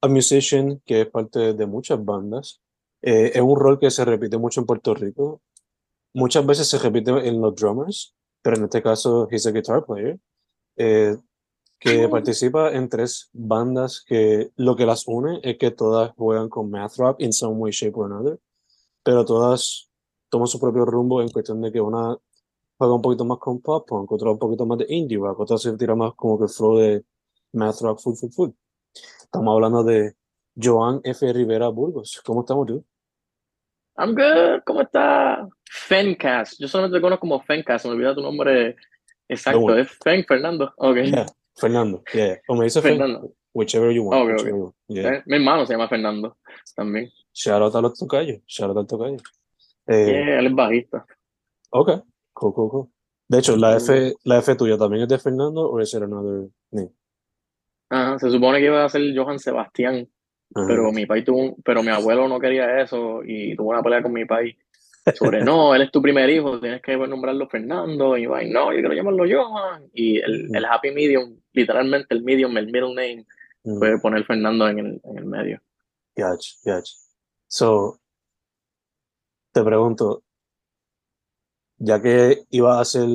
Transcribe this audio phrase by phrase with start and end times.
[0.00, 2.60] a musician que es parte de muchas bandas.
[3.02, 5.42] Eh, es un rol que se repite mucho en Puerto Rico.
[6.14, 10.18] Muchas veces se repite en los drummers, pero en este caso, he's a guitar player.
[10.76, 11.16] Eh,
[11.80, 16.70] que participa en tres bandas que lo que las une es que todas juegan con
[16.70, 18.38] math rock in some way, shape or another,
[19.02, 19.90] pero todas
[20.28, 22.16] toman su propio rumbo en cuestión de que una
[22.78, 25.56] juega un poquito más con pop punk, otra un poquito más de indie rock, otra
[25.58, 27.04] se tira más como que flow de
[27.52, 28.50] math rock full, full, full.
[29.32, 30.14] Estamos hablando de
[30.60, 31.32] Joan F.
[31.32, 32.20] Rivera Burgos.
[32.24, 32.84] ¿Cómo estamos tú?
[33.96, 34.64] I'm good.
[34.66, 35.48] ¿Cómo está?
[35.70, 36.58] Fencast.
[36.58, 37.84] Yo solamente te conozco como Fencast.
[37.84, 38.74] Me olvidé tu nombre
[39.28, 39.76] exacto.
[39.76, 40.72] Es Fen Fernando.
[40.78, 40.96] Ok.
[41.54, 42.02] Fernando.
[42.12, 42.40] Yeah.
[42.48, 43.32] O me dice Fernando.
[43.54, 44.32] whichever you want.
[44.32, 44.74] Okay, okay.
[44.88, 45.14] Yeah.
[45.14, 46.38] Eh, mi hermano se llama Fernando
[46.74, 47.08] también.
[47.32, 48.42] Shout out a los tocayos.
[48.48, 49.18] Shout out al tocayo.
[49.86, 51.06] Eh, él es bajista.
[51.70, 52.02] Ok.
[52.32, 52.88] Cool, cool, cool.
[53.28, 56.90] De hecho, la F, la F tuya también es de Fernando o es another name?
[57.90, 60.08] Ajá, se supone que iba a ser Johan Sebastián,
[60.54, 64.12] pero mi país tuvo, pero mi abuelo no quería eso y tuvo una pelea con
[64.12, 64.56] mi país
[65.14, 68.80] sobre no, él es tu primer hijo, tienes que nombrarlo Fernando, y va, no, yo
[68.80, 69.88] quiero llamarlo Johan.
[69.92, 73.26] Y el, el happy medium, literalmente el medium, el middle name,
[73.78, 75.60] fue poner Fernando en el, en el medio.
[76.16, 76.94] Gotcha, gotcha.
[77.48, 77.98] So,
[79.52, 80.22] te pregunto,
[81.78, 83.08] ya que iba a ser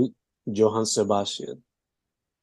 [0.45, 1.63] Johan Sebastian,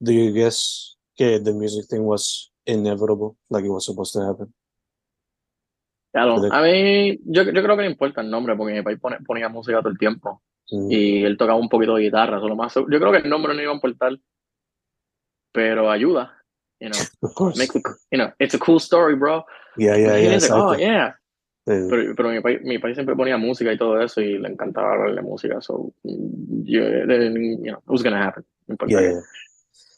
[0.00, 4.52] do you guess que the music thing was inevitable, like it was supposed to happen?
[6.12, 9.48] Claro, a mí, yo, yo creo que no importa el nombre, porque mi país ponía
[9.48, 10.42] música todo el tiempo.
[10.70, 12.74] Y él tocaba un poquito de guitarra, solo más.
[12.74, 14.18] Yo creo que el nombre no iba a importar,
[15.52, 16.42] pero ayuda.
[16.80, 17.58] You know, of course.
[17.58, 17.72] Make,
[18.10, 19.44] you know, it's a cool story, bro.
[19.76, 20.38] Yeah, yeah, yeah.
[20.38, 21.14] Like, oh, yeah.
[21.64, 21.86] Sí.
[21.88, 24.94] Pero, pero mi, país, mi país siempre ponía música y todo eso, y le encantaba
[24.94, 25.60] hablar de música.
[25.60, 28.44] So, you, you know, it was gonna happen.
[28.88, 29.20] Yeah, yeah.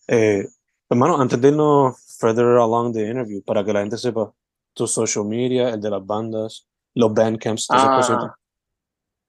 [0.08, 0.44] Eh,
[0.88, 4.32] hermano, antes de irnos further along the interview, para que la gente sepa,
[4.72, 8.24] tu social media, el de las bandas, los bandcamps, esas cositas.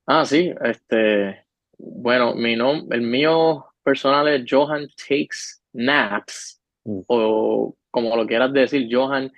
[0.08, 1.46] Ah, ah, sí, este,
[1.78, 7.00] bueno, mi nombre, el mío personal es Johan Takes Naps, Mm.
[7.08, 9.32] o como lo quieras decir, Johan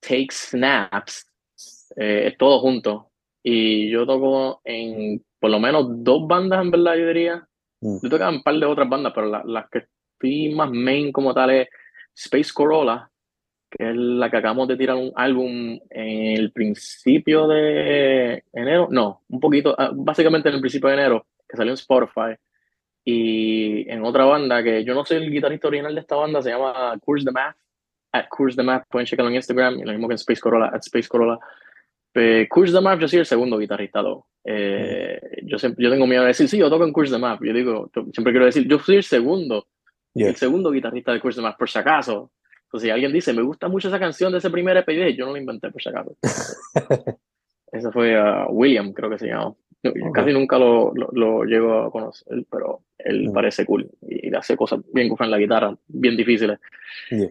[0.00, 1.26] Takes Snaps,
[1.96, 3.10] eh, es todo junto.
[3.42, 7.48] Y yo toco en por lo menos dos bandas, en verdad, yo diría.
[7.80, 7.98] Mm.
[8.02, 9.86] Yo tocaba en un par de otras bandas, pero la- las que
[10.18, 11.68] estoy más main como tal es
[12.14, 13.08] Space Corolla,
[13.70, 19.22] que es la que acabamos de tirar un álbum en el principio de enero, no,
[19.28, 22.34] un poquito, ah, básicamente en el principio de enero, que salió en Spotify.
[23.04, 26.50] Y en otra banda, que yo no soy el guitarrista original de esta banda, se
[26.50, 27.56] llama Curse the Math.
[28.12, 30.66] At Curse the Math, pueden checarlo en Instagram, y lo mismo que en Space Corolla,
[30.66, 31.38] at Space Corolla.
[32.12, 34.02] Pero Curse the Math, yo soy el segundo guitarrista.
[34.44, 37.40] Eh, yo, siempre, yo tengo miedo de decir, sí, yo toco en Curse the Math.
[37.42, 39.68] Yo digo, yo siempre quiero decir, yo soy el segundo,
[40.26, 42.30] El segundo guitarrista de Math, por si acaso.
[42.64, 45.32] Entonces, si alguien dice, me gusta mucho esa canción de ese primer EP, yo no
[45.32, 46.16] la inventé, por si acaso.
[47.72, 49.54] Ese fue uh, William, creo que se llama.
[49.82, 50.14] No, Ok.
[50.14, 53.32] Casi nunca lo, lo, lo llego a conocer, pero él Mm.
[53.32, 56.58] parece cool y, y hace cosas bien cool en la guitarra, bien difíciles.
[57.10, 57.30] Yeah.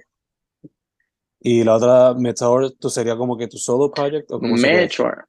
[1.39, 4.31] Y la otra, Meteor, ¿tú sería como que tu solo project?
[4.31, 4.39] ¿o?
[4.39, 5.25] Meteor,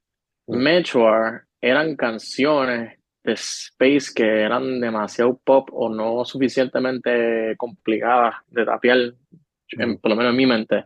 [0.47, 0.57] Mm.
[0.63, 8.99] Meteor eran canciones Space que eran demasiado pop o no suficientemente complicadas de tapear,
[9.71, 10.85] en- por lo menos en mi mente.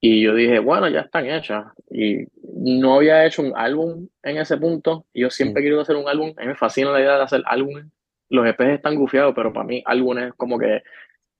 [0.00, 1.66] Y yo dije, bueno, ya están hechas.
[1.90, 2.26] Y
[2.56, 5.06] no había hecho un álbum en ese punto.
[5.14, 6.34] Yo siempre querido hacer un álbum.
[6.36, 7.86] A mí me fascina la idea de hacer álbumes.
[8.28, 10.82] Los EPs están gufiados, pero para mí álbumes es como que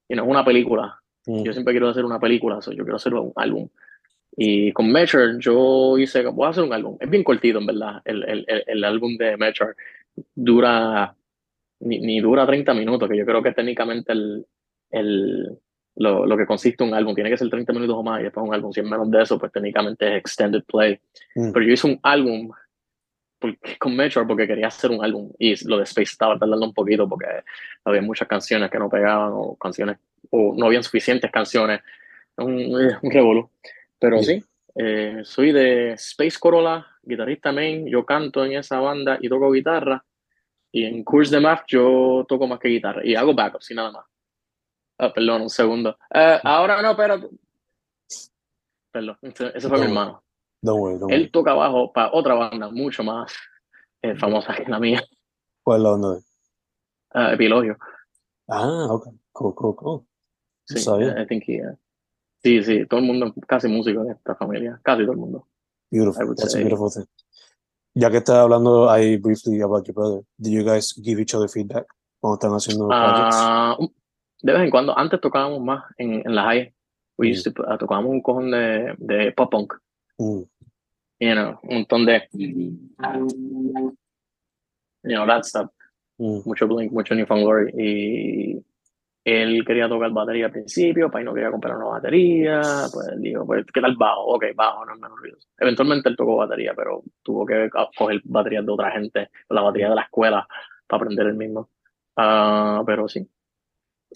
[0.09, 0.99] you know, es una película.
[1.45, 3.69] Yo siempre quiero hacer una película, so yo quiero hacer un álbum.
[4.37, 6.97] Y con Measure yo hice, voy a hacer un álbum.
[6.99, 8.03] Es bien cortito, en verdad.
[8.05, 9.75] El, el, el, álbum de Measure
[10.35, 11.15] dura,
[11.81, 14.45] ni, ni, dura 30 minutos, que yo creo que técnicamente el,
[14.91, 15.59] el,
[15.97, 18.47] lo, lo, que consiste un álbum tiene que ser 30 minutos o más, y después
[18.47, 20.99] un álbum, si es menos de eso, pues técnicamente es extended play.
[21.37, 21.53] Mm.
[21.53, 22.51] Pero yo hice un álbum
[23.39, 26.75] porque, con Measure porque quería hacer un álbum y lo de Space estaba tardando un
[26.75, 27.27] poquito porque
[27.85, 29.99] había muchas canciones que no pegaban o canciones,
[30.31, 31.81] o no habían suficientes canciones.
[32.37, 33.49] Un, un revolú.
[34.05, 39.29] Pero sí, eh, soy de Space Corolla, guitarrista main, yo canto en esa banda y
[39.29, 40.05] toco guitarra.
[40.71, 43.93] Y en Curse de Math yo toco más que guitarra y hago backups y nada
[43.93, 44.07] más.
[44.99, 45.97] Ah, perdón, un segundo.
[46.13, 47.31] Eh, ahora no, pero...
[48.93, 50.23] Perdón, ese fue mi hermano.
[51.09, 53.33] Él toca bajo para otra banda mucho más
[54.03, 55.03] eh, famosa que la mía.
[55.63, 57.35] ¿Cuál es la banda de?
[57.35, 57.77] Epilogio.
[58.49, 59.09] Ah, ok.
[59.33, 60.07] Cool, cool, cool.
[60.67, 61.61] Sí, I think he,
[62.45, 65.49] Sí, sí, todo el mundo, casi músico de esta familia, casi todo el mundo.
[65.91, 67.07] Beautiful, that's a beautiful thing.
[67.95, 71.49] Ya que estás hablando ahí briefly about your brother, do you guys give each other
[71.49, 71.87] feedback
[72.21, 73.37] cuando están haciendo projects?
[73.79, 73.89] Uh,
[74.43, 76.75] de vez en cuando, antes tocábamos más en, en la high,
[77.17, 79.73] we used to, uh, tocábamos un cojón de, de pop punk.
[80.19, 80.43] Mm.
[81.21, 82.77] You know, un montón de, you
[85.03, 85.71] know, that stuff.
[86.19, 86.45] Mm.
[86.45, 88.65] Mucho Blink, mucho New Glory y
[89.25, 92.61] él quería tocar batería al principio, Pai no quería comprar una batería,
[92.93, 94.35] pues dijo, pues, ¿qué tal bajo?
[94.35, 95.49] Ok, bajo, no es menos ruidoso.
[95.59, 99.95] Eventualmente él tocó batería, pero tuvo que coger baterías de otra gente, la batería de
[99.95, 100.47] la escuela,
[100.87, 101.71] para aprender el mismo.
[102.17, 103.27] Uh, pero sí.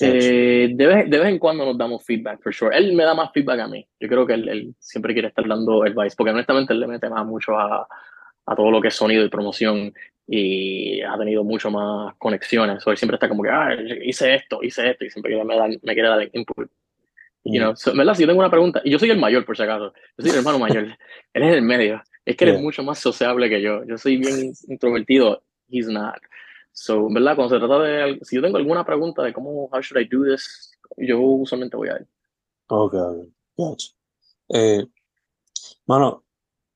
[0.01, 2.77] Eh, de, vez, de, vez, en cuando nos damos feedback, for sure.
[2.77, 3.85] Él me da más feedback a mí.
[3.99, 7.09] Yo creo que él, él siempre quiere estar dando advice, porque honestamente él le mete
[7.09, 7.89] más mucho a,
[8.47, 9.93] a todo lo que es sonido y promoción
[10.31, 12.87] y ha tenido mucho más conexiones.
[12.87, 15.95] O él siempre está como que, ah, hice esto, hice esto, y siempre me, me
[15.95, 16.71] quiere dar input.
[17.45, 18.15] You know, so, ¿verdad?
[18.15, 20.31] Si yo tengo una pregunta, y yo soy el mayor por si acaso, yo soy
[20.33, 20.85] el hermano mayor,
[21.33, 24.19] él es el medio, es que él es mucho más sociable que yo, yo soy
[24.19, 26.19] bien introvertido, he's not.
[26.73, 27.37] So, ¿verdad?
[27.37, 30.25] Cuando se trata de, si yo tengo alguna pregunta de cómo, how should I do
[30.25, 32.07] this, yo usualmente voy a él.
[32.67, 32.95] Ok,
[33.57, 33.89] gotcha.
[34.51, 34.85] Eh,
[35.87, 36.23] mano,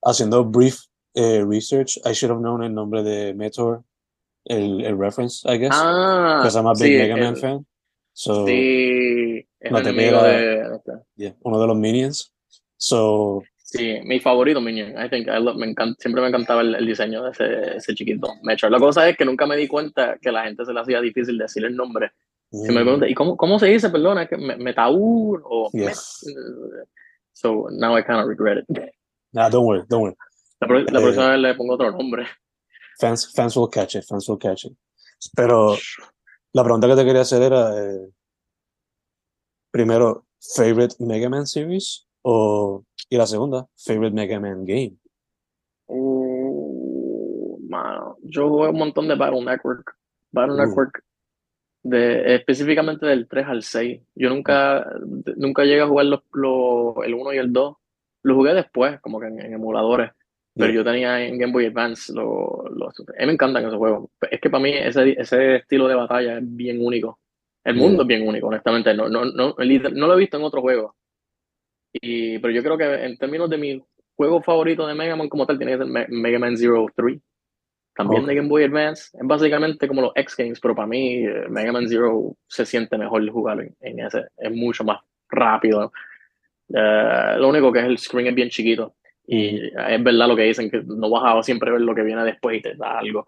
[0.03, 3.82] haciendo brief eh, research, I should have known el nombre de Meteor,
[4.44, 5.73] el, el reference, I guess.
[5.73, 7.67] Ah, because I'm a big Mega Man fan.
[8.14, 10.81] So, sí, no te pega, de,
[11.17, 12.32] yeah, uno de los Minions.
[12.76, 13.43] So,
[13.73, 15.03] Sí, mi favorito Minion.
[15.03, 17.94] I think I love, me encanta, siempre me encantaba el, el diseño de ese, ese
[17.94, 18.29] chiquito.
[18.43, 18.70] Meteor.
[18.70, 21.38] La cosa es que nunca me di cuenta que la gente se le hacía difícil
[21.38, 22.11] decir el nombre.
[22.50, 22.67] Mm.
[22.67, 23.88] Me pregunta, ¿y cómo, cómo se dice?
[23.88, 26.23] Perdona, Metaur o yes.
[27.32, 28.93] So now I kind of regret it.
[29.32, 30.17] Nah, don't worry, don't worry.
[30.62, 32.25] La, pro, la próxima vez le pongo otro nombre.
[33.00, 34.73] Fans, fans will catch it, fans will catch it.
[35.35, 35.75] Pero
[36.53, 38.09] la pregunta que te quería hacer era, eh,
[39.73, 44.97] primero, favorite Mega Man series o y la segunda, favorite Mega Man game.
[45.87, 49.97] Uh, mano, yo jugué un montón de Battle Network.
[50.31, 50.58] Battle uh.
[50.58, 51.03] Network
[51.82, 54.00] de, específicamente del 3 al 6.
[54.15, 54.87] Yo nunca,
[55.37, 57.76] nunca llegué a jugar los, los, el 1 y el 2.
[58.23, 60.12] Lo jugué después, como que en, en emuladores.
[60.55, 62.71] Pero yo tenía en Game Boy Advance los...
[62.71, 64.11] Lo, a mí me encantan esos juegos.
[64.31, 67.19] Es que para mí ese, ese estilo de batalla es bien único.
[67.65, 68.93] El mundo es bien único, honestamente.
[68.93, 70.94] No, no, no, no lo he visto en otros juegos.
[71.93, 73.82] Y, pero yo creo que en términos de mi
[74.15, 77.19] juego favorito de Mega Man como tal, tiene que ser Mega Man Zero 3.
[77.94, 79.17] También de Game Boy Advance.
[79.17, 82.97] Es básicamente como los X Games, pero para mí eh, Mega Man Zero se siente
[82.97, 84.25] mejor jugar en, en ese.
[84.37, 85.93] Es mucho más rápido.
[86.69, 88.94] Uh, lo único que es el screen es bien chiquito.
[89.34, 92.22] Y es verdad lo que dicen, que no vas a siempre ver lo que viene
[92.22, 93.27] después y te da algo.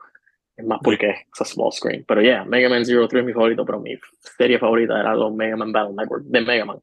[0.54, 2.04] Es más porque es a small screen.
[2.06, 3.96] Pero yeah, Mega Man Zero 3 es mi favorito, pero mi
[4.36, 6.78] serie favorita era los Mega Man Battle Network de Mega Man.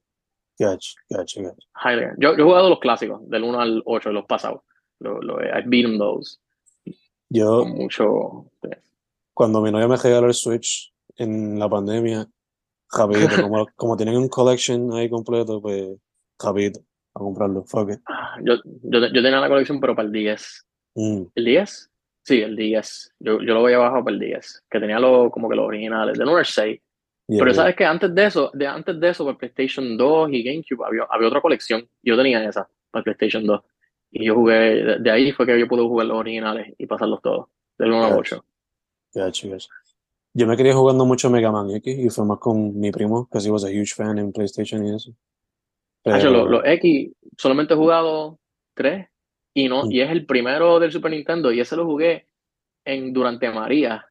[0.57, 2.15] Gotcha, gotcha, gotcha.
[2.17, 4.61] Yo, yo he jugado los clásicos, del 1 al 8, de los pasados.
[4.97, 6.39] Lo, lo, I've beaten those.
[7.29, 8.51] Yo, Con mucho.
[9.35, 12.27] Cuando mi novia me regaló el Switch en la pandemia,
[12.91, 15.89] rapidito, como, como tienen un collection ahí completo, pues
[16.39, 16.81] rapidito
[17.13, 17.63] a comprarlo.
[17.63, 17.99] Fuck it.
[18.43, 20.67] Yo, yo, yo, tenía la colección, pero para el 10.
[20.95, 21.23] Mm.
[21.35, 21.91] ¿El 10?
[22.23, 23.15] Sí, el 10.
[23.19, 24.63] Yo, yo lo voy abajo para el 10.
[24.69, 26.17] Que tenía lo, como que los originales.
[26.17, 26.81] Del 1 al 6.
[27.27, 30.43] Yeah, pero sabes que antes de eso, de antes de eso, para PlayStation 2 y
[30.43, 31.87] GameCube, había, había otra colección.
[32.03, 33.61] Yo tenía esa para PlayStation 2.
[34.11, 37.21] Y yo jugué, de, de, ahí fue que yo pude jugar los originales y pasarlos
[37.21, 37.47] todos.
[37.77, 38.45] Del 1 al 8.
[39.13, 39.69] Gotcha, gotcha.
[40.33, 43.39] Yo me quería jugando mucho Mega Man X y fue más con mi primo, que
[43.41, 45.13] sí was a huge fan en PlayStation y eso.
[46.05, 48.39] Hacho, Pero, los, los X solamente he jugado
[48.74, 49.08] tres
[49.53, 49.91] y no, Mm.
[49.91, 52.25] y es el primero del Super Nintendo y ese lo jugué
[52.86, 54.05] en durante María,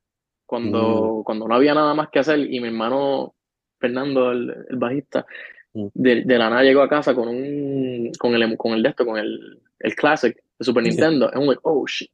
[0.47, 3.35] cuando, cuando no había nada más que hacer y mi hermano
[3.79, 5.27] Fernando, el, el bajista,
[5.73, 5.87] Mm.
[5.95, 9.07] de, de la nada llegó a casa con un con el con el de esto,
[9.07, 10.91] con el, el Classic de Super Yeah.
[10.93, 11.27] Nintendo.
[11.29, 12.11] And I'm like, oh shit,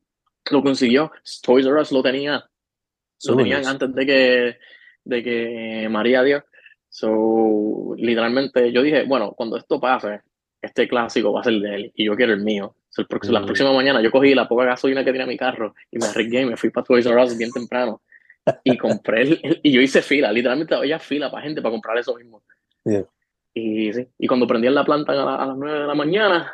[0.50, 1.10] lo consiguió.
[1.42, 2.44] Toys R Us lo tenía, lo
[3.16, 3.70] súper tenían nice.
[3.70, 4.58] antes de que,
[5.04, 6.44] de que María dio.
[7.00, 10.22] So, literalmente, yo dije, bueno, cuando esto pase,
[10.62, 12.74] este clásico va a ser de él y yo quiero el mío.
[12.88, 13.44] So, el próximo- La Mm.
[13.44, 16.46] próxima mañana yo cogí la poca gasolina que tenía mi carro y me arriesgué y
[16.46, 18.00] me fui para Toys R Us bien temprano.
[18.64, 22.14] Y compré, el, y yo hice fila, literalmente había fila para gente para comprar eso
[22.16, 22.42] mismo.
[22.84, 23.04] Yeah.
[23.52, 26.52] Y sí, y cuando prendían la planta a, la- a las 9 de la mañana,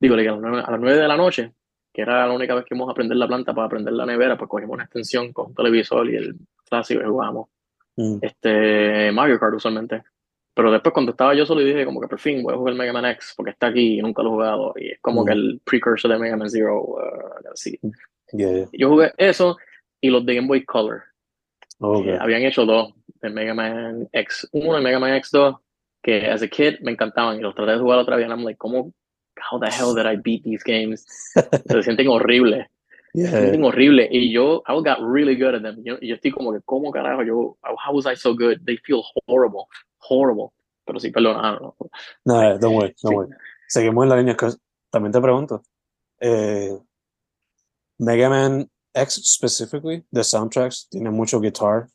[0.00, 1.52] digo, a las 9, a las 9 de la noche,
[1.92, 4.38] que era la única vez que íbamos a prender la planta para prender la nevera,
[4.38, 6.34] pues cogimos una extensión con un televisor y el
[6.66, 7.48] clásico y jugábamos
[7.96, 8.18] Mm.
[8.22, 10.02] este, Mario Kart usualmente.
[10.54, 12.92] Pero después cuando estaba yo solo dije como que por fin voy a jugar Mega
[12.92, 15.26] Man X porque está aquí y nunca lo he jugado y es como Mm.
[15.26, 16.82] que el precursor de Mega Man Zero.
[16.82, 17.78] uh, así.
[18.32, 18.66] Yeah, yeah.
[18.72, 19.56] Yo jugué eso
[20.00, 21.02] y los de Game Boy Color.
[21.80, 22.06] Ok.
[22.06, 25.58] Eh, habían hecho dos, el Mega Man X1 y Mega Man X2,
[26.02, 28.44] que as a kid me encantaban y los traté de jugar otra vez y I'm
[28.44, 28.92] like, ¿cómo?
[29.50, 31.04] How the hell did I beat these games?
[31.66, 32.66] Se sienten horribles,
[33.14, 33.30] Yeah.
[33.30, 35.82] sienten horribles y yo, I got really good at them.
[35.84, 37.22] Yo, yo estoy como que, ¿cómo carajo?
[37.22, 38.58] Yo, how was I so good?
[38.64, 39.66] They feel horrible,
[39.98, 40.52] horrible.
[40.86, 41.60] Pero sí, perdona.
[42.24, 43.14] No, eh, don't worry, don't Sí.
[43.14, 43.30] worry.
[43.68, 44.36] Seguimos en la línea.
[44.90, 45.62] También te pregunto.
[46.20, 46.76] eh,
[47.98, 51.88] Mega Man X specifically, the soundtracks, tiene mucho guitar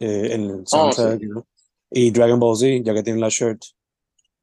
[0.00, 1.18] eh, en el soundtrack.
[1.18, 1.26] sí.
[1.26, 1.46] you know.
[1.90, 3.62] Y Dragon Ball Z, ya que tiene la shirt,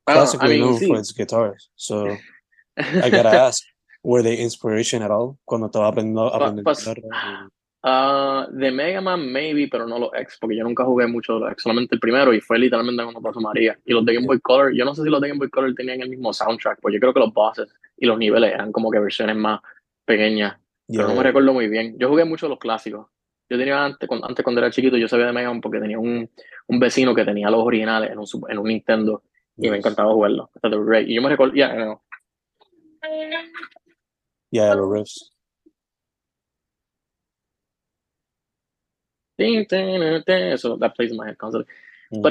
[0.06, 0.88] Ah, classically I mean, known sí.
[0.88, 1.72] for its guitars.
[1.76, 2.06] So
[2.78, 3.64] I gotta ask,
[4.04, 7.50] were they inspiration at all cuando estaba aprendiendo, aprendiendo pues, guitarra?
[7.82, 11.40] Ah, de Mega Man, maybe, pero no los X, porque yo nunca jugué mucho de
[11.40, 13.78] los X, solamente el primero y fue literalmente cuando pasó María.
[13.86, 15.74] Y los de Game Boy Color, yo no sé si los de Game Boy Color
[15.76, 18.92] tenían el mismo soundtrack, pues yo creo que los bosses y los niveles eran como
[18.92, 19.62] que versiones más
[20.04, 21.24] pequeñas, pero no me Yeah.
[21.24, 21.96] recuerdo muy bien.
[21.98, 23.08] Yo jugué mucho los clásicos.
[23.50, 26.00] Yo tenía antes, cuando, antes cuando era chiquito, yo sabía de Mega Man porque tenía
[26.00, 26.30] un,
[26.68, 29.24] un vecino que tenía los originales en un, en un Nintendo
[29.58, 30.52] y me encantaba jugarlo.
[30.62, 31.08] They were great.
[31.08, 32.04] Y yo me recuerdo, ya, no.
[34.52, 35.32] Yeah, los riffs.
[39.38, 41.72] Eso, that plays in my head constantly.
[42.12, 42.24] Mm.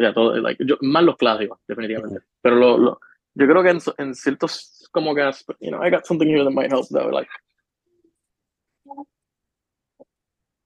[0.00, 2.20] Ya todo, like, yo- más los clásicos, definitivamente.
[2.42, 3.00] Pero lo, lo-
[3.34, 5.22] yo creo que en, en ciertos, como que,
[5.60, 7.30] you know, I got something here that might help, though, like,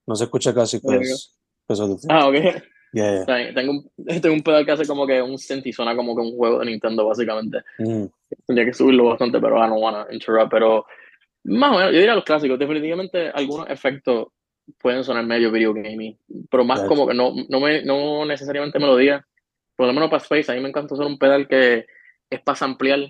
[0.07, 1.35] No se escucha casi, pues.
[1.67, 1.81] pues,
[2.11, 2.35] ah, ok.
[2.93, 3.55] Yeah, yeah.
[3.55, 3.91] Tengo un,
[4.23, 6.59] tengo un pedal que hace como que un synth y suena como que un juego
[6.61, 7.59] de Nintendo, básicamente.
[7.79, 8.05] Mm.
[8.47, 10.87] Tendría que subirlo bastante, pero I don't wanna interrupt, pero
[11.45, 14.29] más o menos, yo diría los clásicos, definitivamente algunos efectos
[14.79, 16.19] pueden sonar medio video gaming,
[16.51, 19.23] pero más como que no, no, me, no necesariamente melodía,
[19.77, 21.85] por lo menos para Space, a mí me encanta usar un pedal que
[22.31, 23.01] es para ampliar,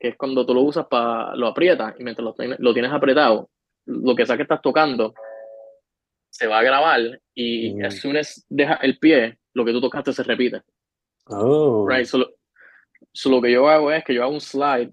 [0.00, 2.90] que es cuando tú lo usas para, lo aprietas y mientras lo, tienes- lo tienes
[2.92, 3.48] apretado,
[3.86, 5.14] lo que sea que estás tocando
[6.30, 7.00] se va a grabar
[7.34, 7.84] y Mm.
[7.84, 10.62] as soon as deja el pie, lo que tú tocaste se repite.
[11.26, 11.86] Oh.
[11.88, 12.28] Right, so,
[13.12, 14.92] so, lo que yo hago es que yo hago un slide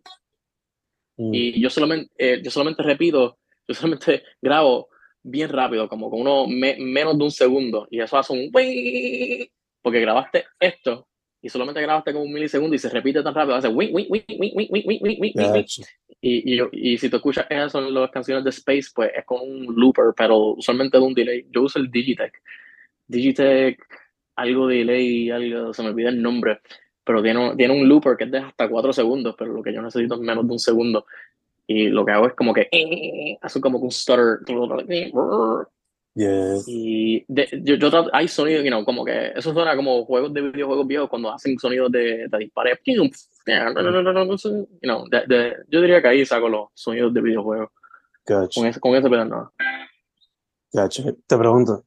[1.17, 1.34] mm.
[1.34, 4.89] y yo solamente, eh, yo solamente repito, yo solamente grabo
[5.24, 8.51] bien rápido, como con uno me, menos de un segundo, y eso hace un
[9.81, 11.07] porque grabaste esto
[11.45, 14.24] y solamente grabaste como un milisegundo y se repite tan rápido, hace wing, wing, wing,
[16.19, 19.41] y, y, y, si tú escuchas esas son las canciones de Space, pues es con
[19.41, 21.45] un looper, pero usualmente de un delay.
[21.51, 22.34] Yo uso el Digitech.
[23.05, 23.79] Digitech,
[24.36, 26.62] algo de delay, algo, se me olvida el nombre
[27.05, 29.71] pero tiene, un- tiene un looper que es de hasta 4 segundos, pero lo que
[29.74, 31.05] yo necesito es menos de un segundo.
[31.67, 32.67] Y lo que hago es como que
[33.41, 34.39] hace como que un stutter.
[36.17, 36.55] Yeah.
[36.67, 40.33] Y de- yo, yo trato- hay sonidos, you know, como que eso suena como juegos
[40.33, 42.79] de videojuegos viejos cuando hacen sonidos de, de dispares.
[42.85, 43.09] You
[44.81, 47.69] know, de- yo diría que ahí saco los sonidos de videojuegos.
[48.25, 48.59] Gotcha.
[48.62, 49.51] Con ese, con ese pedal no.
[50.71, 51.03] Gotcha.
[51.27, 51.83] Te pregunto,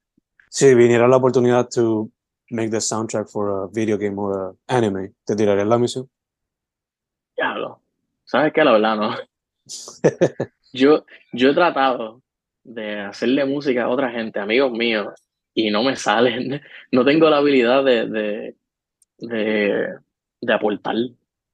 [0.50, 2.10] si viniera la oportunidad to
[2.50, 6.09] make the soundtrack for a video game or a anime, ¿te tirarías la misión?
[7.37, 7.81] Diablo.
[8.25, 8.64] ¿Sabes qué?
[8.64, 9.17] La verdad, no.
[10.73, 12.21] Yo, yo he tratado
[12.62, 15.09] de hacerle música a otra gente, amigos míos,
[15.55, 16.61] y no me salen.
[16.93, 18.57] No tengo la habilidad de, de,
[19.19, 19.95] de,
[20.40, 20.95] de aportar.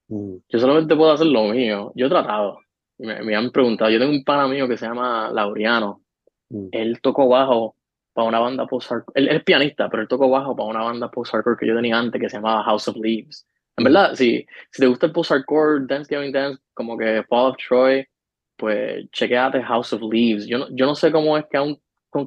[0.07, 0.35] Mm.
[0.49, 1.91] Yo solamente puedo hacer lo mío.
[1.95, 2.59] Yo he tratado.
[2.97, 3.89] Me, me han preguntado.
[3.89, 6.01] Yo tengo un pana mío que se llama Laureano.
[6.49, 6.67] Mm.
[6.71, 7.74] Él tocó bajo
[8.15, 9.13] para una banda post-hardcore.
[9.19, 11.99] Él, él es pianista, pero él tocó bajo para una banda post-hardcore que yo tenía
[11.99, 13.45] antes que se llamaba House of Leaves.
[13.77, 13.85] En Mm.
[13.85, 18.07] verdad, si, si te gusta el post-hardcore, Dance Giving Dance, como que Fall of Troy,
[18.55, 20.47] pues chequeate House of Leaves.
[20.47, 21.77] Yo no, yo no sé cómo es que aún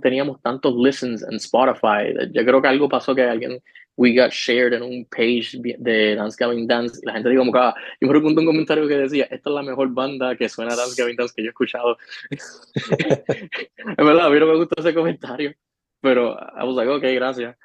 [0.02, 2.12] teníamos tantos listens en Spotify.
[2.32, 3.58] Yo creo que algo pasó que alguien
[3.96, 7.00] we got shared en un page de Dance Gavin Dance.
[7.02, 9.54] La gente dijo como que, ah, yo me recuerdo un comentario que decía, esta es
[9.54, 11.96] la mejor banda que suena Dance Gavin Dance que yo he escuchado.
[13.98, 15.52] en verdad, a mí no me gustó ese comentario,
[16.00, 17.56] pero I was like, ok, gracias.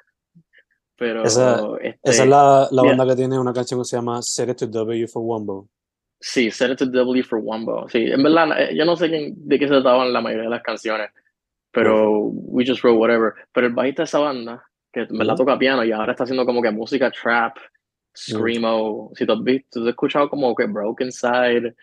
[0.96, 4.22] Pero esa, este, esa es la, la banda que tiene una canción que se llama
[4.22, 5.68] Set It to W for Wombo.
[6.20, 7.88] Sí, Set It to W for Wombo.
[7.88, 10.62] Sí, en verdad, eh, yo no sé de qué se trataban la mayoría de las
[10.62, 11.10] canciones,
[11.72, 13.34] pero we just wrote whatever.
[13.52, 16.46] Pero el bajista de esa banda, que me la toca piano y ahora está haciendo
[16.46, 17.56] como que música trap,
[18.16, 19.10] screamo.
[19.14, 21.74] Si tú has visto, tú has escuchado como que Broken Side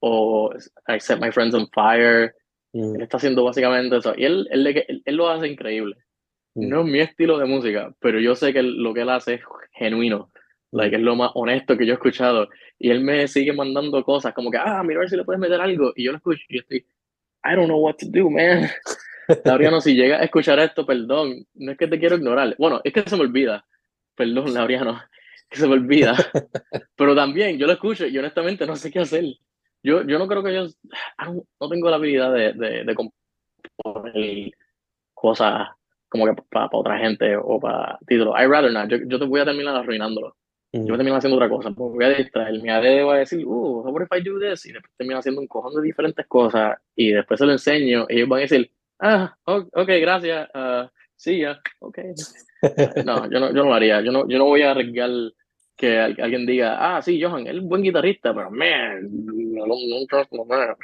[0.00, 0.52] o
[0.86, 2.34] I Set My Friends on Fire.
[2.72, 4.14] Él está haciendo básicamente eso.
[4.16, 5.96] Y él, él, él, él lo hace increíble.
[6.54, 9.42] No es mi estilo de música, pero yo sé que lo que él hace es
[9.72, 10.30] genuino.
[10.72, 12.48] Like, es lo más honesto que yo he escuchado.
[12.78, 15.40] Y él me sigue mandando cosas como que, ah, mira a ver si le puedes
[15.40, 15.92] meter algo.
[15.96, 16.78] Y yo lo escucho y yo estoy,
[17.44, 18.68] I don't know what to do, man.
[19.44, 22.54] Lauriano, si llega a escuchar esto, perdón, no es que te quiero ignorar.
[22.58, 23.64] Bueno, es que se me olvida.
[24.14, 25.00] Perdón, Lauriano,
[25.50, 26.14] que se me olvida.
[26.96, 29.24] Pero también yo lo escucho y honestamente no sé qué hacer.
[29.82, 30.66] Yo, yo no creo que yo,
[31.60, 34.50] no tengo la habilidad de, de, de componer
[35.14, 35.68] cosas
[36.10, 38.34] como que para otra gente o para títulos.
[38.38, 38.88] I rather not.
[38.90, 40.36] Yo, yo te voy a terminar arruinándolo.
[40.72, 41.70] Yo me termino haciendo otra cosa.
[41.70, 42.60] voy a distraer.
[42.62, 44.66] Mi AD va a decir, uh, what if I do this?
[44.66, 46.78] Y después termino haciendo un cojón de diferentes cosas.
[46.94, 48.06] Y después se lo enseño.
[48.08, 48.70] Y ellos van a decir,
[49.00, 50.48] ah, ok, gracias.
[50.54, 51.98] Uh, sí, ya, ok.
[53.04, 54.00] no, yo no, yo no lo haría.
[54.00, 55.10] Yo no, yo no voy a arriesgar
[55.80, 60.44] que alguien diga, ah, sí, Johan, él es buen guitarrista, pero man, no, no, no,
[60.44, 60.76] no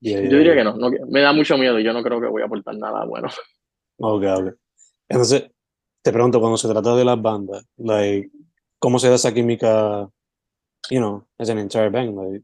[0.00, 2.40] Yo diría que no, no, me da mucho miedo y yo no creo que voy
[2.40, 3.28] a aportar nada bueno.
[3.98, 4.54] Ok, ok.
[5.06, 5.50] Entonces,
[6.02, 8.30] te pregunto, cuando se trata de las bandas, like,
[8.78, 10.08] ¿cómo se da esa química,
[10.90, 12.16] you know, as an entire band?
[12.16, 12.42] Like,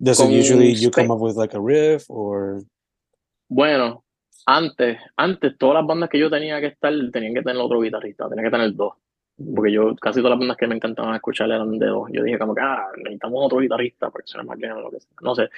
[0.00, 2.64] does it usually you come up with like a riff or?
[3.48, 4.04] Bueno,
[4.44, 8.28] antes, antes todas las bandas que yo tenía que estar tenían que tener otro guitarrista,
[8.28, 8.94] tenía que tener dos.
[9.54, 12.08] Porque yo, casi todas las bandas que me encantaban escuchar eran de dos.
[12.12, 15.00] Yo dije como que, ah, necesitamos otro guitarrista porque suena más bien o lo que
[15.00, 15.10] sea.
[15.22, 15.48] No sé.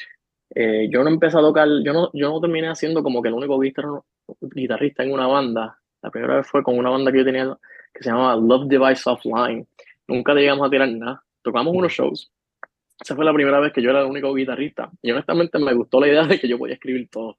[0.55, 3.35] Eh, yo no empecé a tocar, yo no, yo no terminé haciendo como que el
[3.35, 5.79] único guitarrista en una banda.
[6.03, 7.59] La primera vez fue con una banda que yo tenía
[7.93, 9.67] que se llamaba Love Device Offline.
[10.07, 11.23] Nunca llegamos a tirar nada.
[11.43, 12.31] Tocamos unos shows.
[13.01, 14.91] Esa fue la primera vez que yo era el único guitarrista.
[15.03, 17.37] Y honestamente me gustó la idea de que yo podía escribir todo.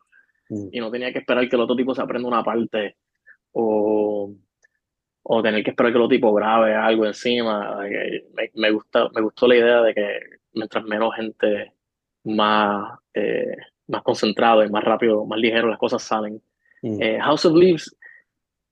[0.49, 0.67] Mm.
[0.71, 2.97] Y no tenía que esperar que el otro tipo se aprenda una parte
[3.53, 4.33] o,
[5.23, 7.79] o tener que esperar que el tipo grabe algo encima.
[8.33, 10.19] Me, me, gusta, me gustó la idea de que
[10.53, 11.73] mientras menos gente
[12.25, 13.55] más, eh,
[13.87, 16.41] más concentrado y más rápido, más ligero las cosas salen.
[16.81, 17.01] Mm.
[17.01, 17.95] Eh, House of Leaves,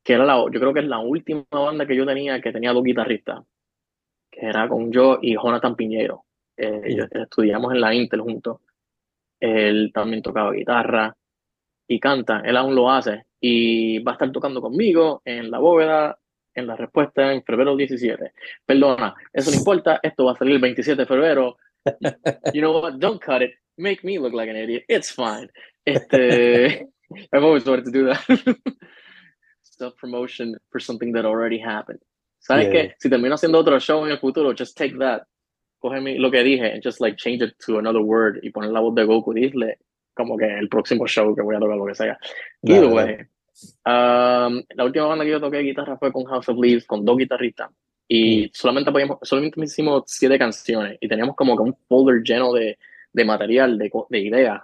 [0.03, 2.73] que era la, yo creo que es la última banda que yo tenía que tenía
[2.73, 3.43] dos guitarristas,
[4.29, 6.25] que era con yo y Jonathan Piñero.
[6.57, 7.17] Eh, mm.
[7.17, 8.59] estudiamos en la Intel juntos.
[9.39, 11.15] Él también tocaba guitarra
[11.87, 16.20] y canta, él aún lo hace y va a estar tocando conmigo en la bóveda
[16.53, 18.31] en la respuesta en febrero 17.
[18.65, 21.57] Perdona, eso no importa, esto va a salir el 27 de febrero
[22.53, 22.99] you know what?
[22.99, 23.51] Don't cut it.
[23.77, 24.83] Make me look like an idiot.
[24.87, 25.49] It's fine.
[25.85, 26.85] Este,
[27.33, 28.55] I've always wanted to do that.
[29.63, 31.99] Self promotion for something that already happened.
[32.39, 32.71] ¿Sabes yeah.
[32.71, 32.93] qué?
[32.99, 35.23] Si termino haciendo otro show en el futuro, just take that.
[35.83, 38.81] Cógeme lo que dije and just like change it to another word y poner la
[38.81, 39.79] voz de Goku y dile
[40.13, 42.17] como que el próximo show que voy a tocar, lo que sea.
[42.63, 43.17] Either way.
[43.86, 47.17] Um, la última banda que yo toqué guitarra fue con House of Leaves, con dos
[47.17, 47.69] guitarristas.
[48.08, 52.78] Y solamente, podíamos, solamente hicimos siete canciones y teníamos como que un folder lleno de,
[53.13, 54.62] de material, de, de ideas,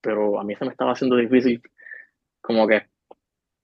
[0.00, 1.62] pero a mí se me estaba haciendo difícil
[2.40, 2.82] como que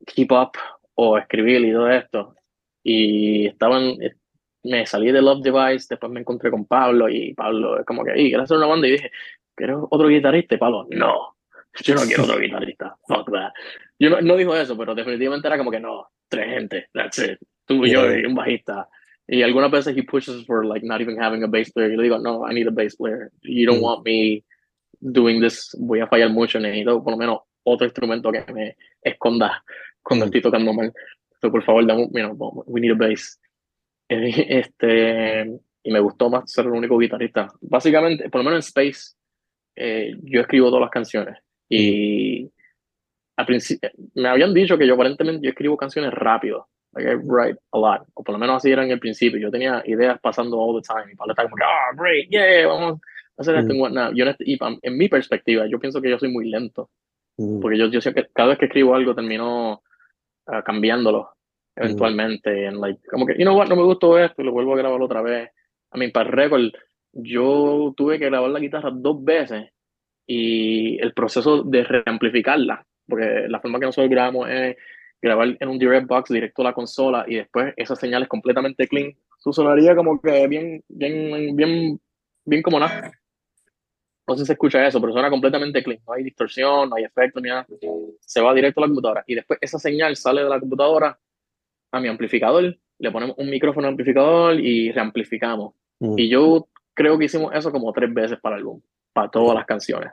[0.06, 0.52] keep up
[0.94, 2.34] o escribir y todo esto.
[2.82, 3.96] Y estaban,
[4.62, 8.12] me salí de Love Device, después me encontré con Pablo y Pablo es como que,
[8.20, 9.10] y quiero hacer una banda y dije,
[9.54, 10.54] ¿quieres otro guitarrista?
[10.54, 11.35] Y Pablo, no,
[11.82, 13.52] yo no quiero otro guitarrista, fuck that.
[13.98, 17.38] Yo no, no dijo eso, pero definitivamente era como que no, tres gente, that's it,
[17.64, 18.88] tú y yo y un bajista.
[19.28, 21.92] Y algunas veces he pushes for like not even having a bass player.
[21.92, 23.32] Y le digo, no, I need a bass player.
[23.42, 23.82] You don't mm.
[23.82, 24.44] want me
[25.00, 25.74] doing this.
[25.80, 26.60] Voy a fallar mucho.
[26.60, 29.64] Necesito por lo menos otro instrumento que me esconda
[30.02, 30.28] cuando mm.
[30.28, 30.92] estoy tocando mal.
[31.34, 33.40] Entonces, por favor, dame, you know, we need a bass.
[34.08, 37.48] Este, y me gustó más ser el único guitarrista.
[37.60, 39.16] Básicamente, por lo menos en Space,
[39.74, 41.36] eh, yo escribo todas las canciones.
[41.68, 42.50] Y
[43.36, 43.44] mm.
[43.44, 47.78] principio, me habían dicho que yo aparentemente yo escribo canciones rápido Like I write a
[47.78, 48.06] lot.
[48.14, 49.38] O por lo menos así era en el principio.
[49.38, 51.12] Yo tenía ideas pasando all the time.
[51.12, 53.00] Y para estar como, ah, oh, great, yeah, vamos
[53.36, 54.14] a hacer esto mm.
[54.14, 56.88] Yo, y en mi perspectiva, yo pienso que yo soy muy lento.
[57.36, 57.60] Mm.
[57.60, 59.82] Porque yo, yo sé que cada vez que escribo algo termino
[60.46, 61.32] uh, cambiándolo
[61.76, 62.64] eventualmente.
[62.66, 64.78] en like, como que, you know what, no me gustó esto y lo vuelvo a
[64.78, 65.50] grabar otra vez.
[65.90, 66.72] A mí, para el récord,
[67.12, 69.70] yo tuve que grabar la guitarra dos veces
[70.26, 74.76] y el proceso de reamplificarla, porque la forma que nosotros grabamos es
[75.22, 78.86] grabar en un direct box directo a la consola y después esa señal es completamente
[78.86, 82.00] clean, tú sonaría como que bien, bien, bien,
[82.44, 83.12] bien como nada.
[84.26, 86.00] No sé si se escucha eso, pero suena completamente clean.
[86.04, 87.64] No hay distorsión, no hay efecto ni nada.
[88.18, 89.24] Se va directo a la computadora.
[89.24, 91.16] Y después esa señal sale de la computadora
[91.92, 92.76] a mi amplificador.
[92.98, 95.74] Le ponemos un micrófono amplificador y reamplificamos.
[96.00, 96.18] Mm.
[96.18, 98.80] Y yo creo que hicimos eso como tres veces para el álbum,
[99.16, 100.12] para todas las canciones.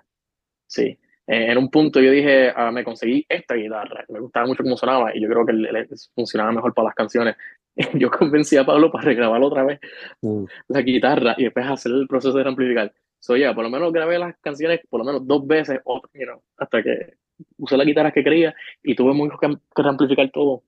[0.66, 0.98] Sí.
[1.28, 4.76] Eh, en un punto yo dije, ah, me conseguí esta guitarra, me gustaba mucho cómo
[4.78, 7.36] sonaba y yo creo que el- el- funcionaba mejor para las canciones.
[8.06, 9.80] Yo convencí a Pablo para regrabar otra vez
[10.22, 10.44] Mm.
[10.68, 12.94] la guitarra y después hacer el proceso de amplificar.
[13.20, 15.80] So, ya, por lo menos grabé las canciones por lo menos dos veces,
[16.14, 17.16] you know, hasta que
[17.58, 20.64] usé las guitarras que quería y tuve muy que, que reamplificar todo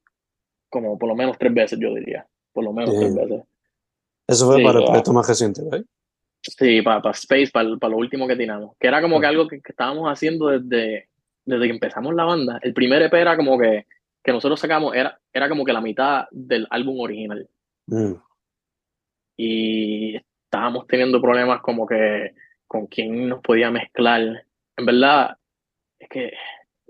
[0.69, 2.25] como por lo menos tres veces, yo diría.
[2.53, 3.29] Por lo menos tres Bien.
[3.29, 3.45] veces.
[4.27, 5.85] Eso fue Sí, para el proyecto más reciente, ¿right?
[6.51, 8.75] Sí, para, Space, para, lo último que tiramos.
[8.79, 11.09] Que era como que algo que, que estábamos haciendo desde,
[11.43, 12.59] desde que empezamos la banda.
[12.61, 13.85] El primer EP era como que,
[14.23, 17.49] que nosotros sacamos, era, era como que la mitad del álbum original.
[17.87, 18.13] Mm.
[19.37, 22.33] Y estábamos teniendo problemas como que
[22.67, 24.45] con quién nos podía mezclar.
[24.77, 25.37] En verdad,
[25.99, 26.33] es que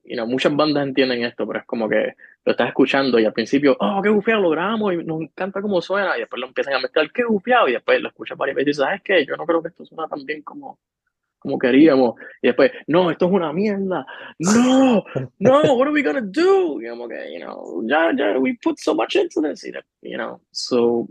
[0.04, 2.14] you know, muchas bandas entienden esto, pero es como que
[2.46, 5.82] lo estás escuchando y al principio, oh, qué bufiado, lo grabamos y nos encanta cómo
[5.82, 8.68] suena, y después lo empiezan a mezclar, qué bufiado, y después lo escuchas varias veces
[8.68, 9.26] y dices, ¿sabes qué?
[9.26, 10.78] Yo no creo que esto suena tan bien como,
[11.40, 12.16] como queríamos.
[12.44, 14.06] Y después, no, esto es una mierda,
[14.38, 15.04] no,
[15.40, 16.80] no, what are we gonna do?
[16.80, 19.64] Y como que, you know, ya, ya, we put so much into this,
[20.02, 21.08] you know, so,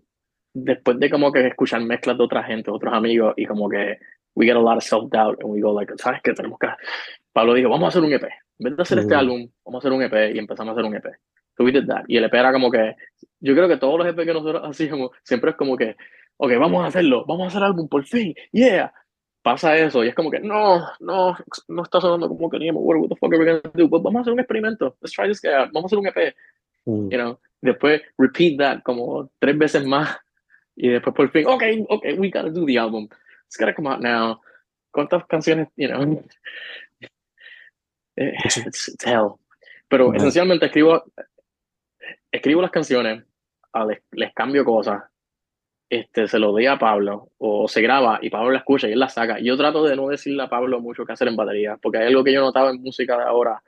[0.52, 3.98] después de como que escuchar mezclas de otra gente, otros amigos, y como que
[4.34, 6.32] we get a lot of self-doubt, and we go like, ¿sabes qué?
[6.34, 6.68] Tenemos que...
[7.32, 8.24] Pablo dijo, vamos a hacer un EP.
[8.24, 8.30] En
[8.64, 9.18] vez de hacer este Mm.
[9.18, 11.06] álbum, vamos a hacer un EP, y empezamos a hacer un EP.
[11.56, 12.04] So we did that.
[12.08, 12.94] Y el EP era como que,
[13.40, 15.96] yo creo que todos los EP que nosotros hacíamos, siempre es como que,
[16.36, 18.92] ok, vamos a hacerlo, vamos a hacer álbum, por fin, yeah.
[19.42, 21.36] Pasa eso, y es como que, no, no,
[21.68, 23.90] no está sonando como queríamos, what, what the fuck are we gonna do?
[23.90, 26.06] Pues vamos a hacer un experimento, let's try this guy out, vamos a hacer un
[26.06, 26.34] EP,
[26.86, 27.08] Mm.
[27.10, 27.38] you know.
[27.62, 30.18] Después, repeat that como tres veces más,
[30.76, 33.08] y después por fin, ok, ok, we gotta do the album.
[33.54, 34.40] It's gotta come out now.
[34.90, 36.24] ¿Cuántas canciones, you know?
[38.16, 38.32] Eh.
[38.44, 39.38] It's, it's hell.
[39.88, 41.04] Pero esencialmente escribo,
[42.32, 43.24] escribo las canciones,
[43.72, 45.04] ah, les, les cambio cosas,
[45.88, 48.98] este, se lo doy a Pablo, o se graba y Pablo la escucha y él
[48.98, 49.38] la saca.
[49.38, 52.24] Yo trato de no decirle a Pablo mucho qué hacer en batería, porque hay algo
[52.24, 53.62] que yo notaba en música de ahora,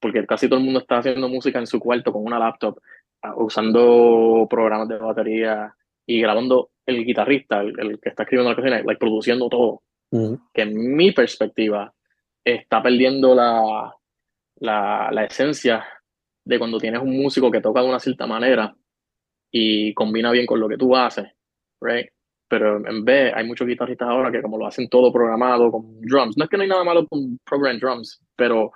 [0.00, 2.80] porque casi todo el mundo está haciendo música en su cuarto con una laptop,
[3.22, 5.74] ah, usando programas de batería
[6.06, 9.82] y grabando el guitarrista, el, el que está escribiendo la canción, like, produciendo todo
[10.52, 11.92] que en mi perspectiva
[12.44, 13.92] está perdiendo la,
[14.56, 15.84] la, la esencia
[16.44, 18.74] de cuando tienes un músico que toca de una cierta manera
[19.50, 21.26] y combina bien con lo que tú haces,
[21.80, 22.08] right?
[22.48, 26.36] Pero en vez, hay muchos guitarristas ahora que como lo hacen todo programado con drums.
[26.36, 28.72] No es que no hay nada malo con program drums, pero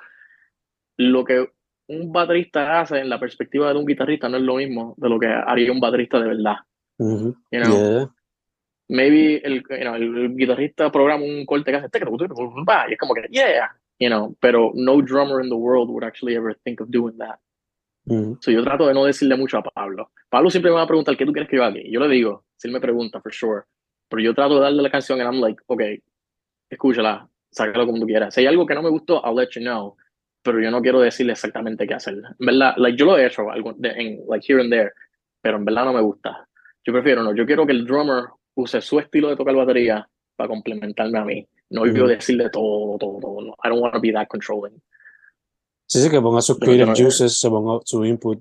[0.96, 1.46] lo que
[1.88, 5.18] un baterista hace en la perspectiva de un guitarrista no es lo mismo de lo
[5.18, 6.56] que haría un baterista de verdad.
[6.98, 8.00] You know?
[8.00, 8.06] Yeah.
[8.88, 13.26] maybe el, you know, el guitarrista programa un corte que hace y es como que
[13.30, 17.16] yeah you know pero no drummer in the world would actually ever think of doing
[17.18, 17.38] that.
[18.06, 18.38] Mhm.
[18.40, 20.10] so yo trato de no decirle mucho a Pablo.
[20.30, 22.08] Pablo siempre me va a preguntar qué tú quieres que yo haga y yo le
[22.08, 23.62] digo si él me pregunta for sure.
[24.08, 26.02] Pero yo trato de darle la canción and I'm like okay
[26.70, 28.34] escúchala sácalo como tú quieras.
[28.34, 29.96] Si hay algo que no me gustó I'll let you know
[30.42, 32.14] pero yo no quiero decirle exactamente qué hacer.
[32.14, 34.92] En verdad like yo lo he hecho algo en like here and there
[35.42, 36.47] pero en verdad no me gusta
[36.88, 38.24] yo prefiero no yo quiero que el drummer
[38.54, 41.46] use su estilo de tocar batería para complementarme a mí.
[41.70, 43.40] No yo decirle todo, todo, todo.
[43.42, 43.54] no.
[43.62, 44.80] I don't want to be that controlling.
[45.86, 48.40] Sí, sí, que ponga sus creative juices, se ponga su input.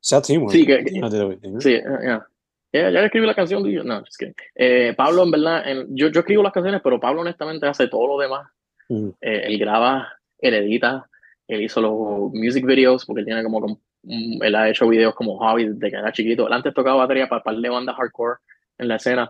[0.00, 0.52] Sea teamwork.
[0.52, 1.60] Sí, que- que-.
[1.60, 2.26] Sí, eh, yeah.
[2.72, 3.64] Yeah, ya escribí la canción.
[3.64, 4.34] you- No, just kidding.
[4.54, 8.06] Eh, Pablo, en verdad, en- yo, yo escribo las canciones, pero Pablo honestamente hace todo
[8.08, 8.46] lo demás.
[8.88, 9.08] Mm.
[9.20, 11.08] Eh, él graba, él edita,
[11.48, 15.66] él hizo los music videos, porque él tiene como, él ha hecho videos como hobby
[15.66, 16.46] desde que era chiquito.
[16.46, 18.38] Él antes tocaba batería para un par de bandas hardcore
[18.78, 19.28] en la escena.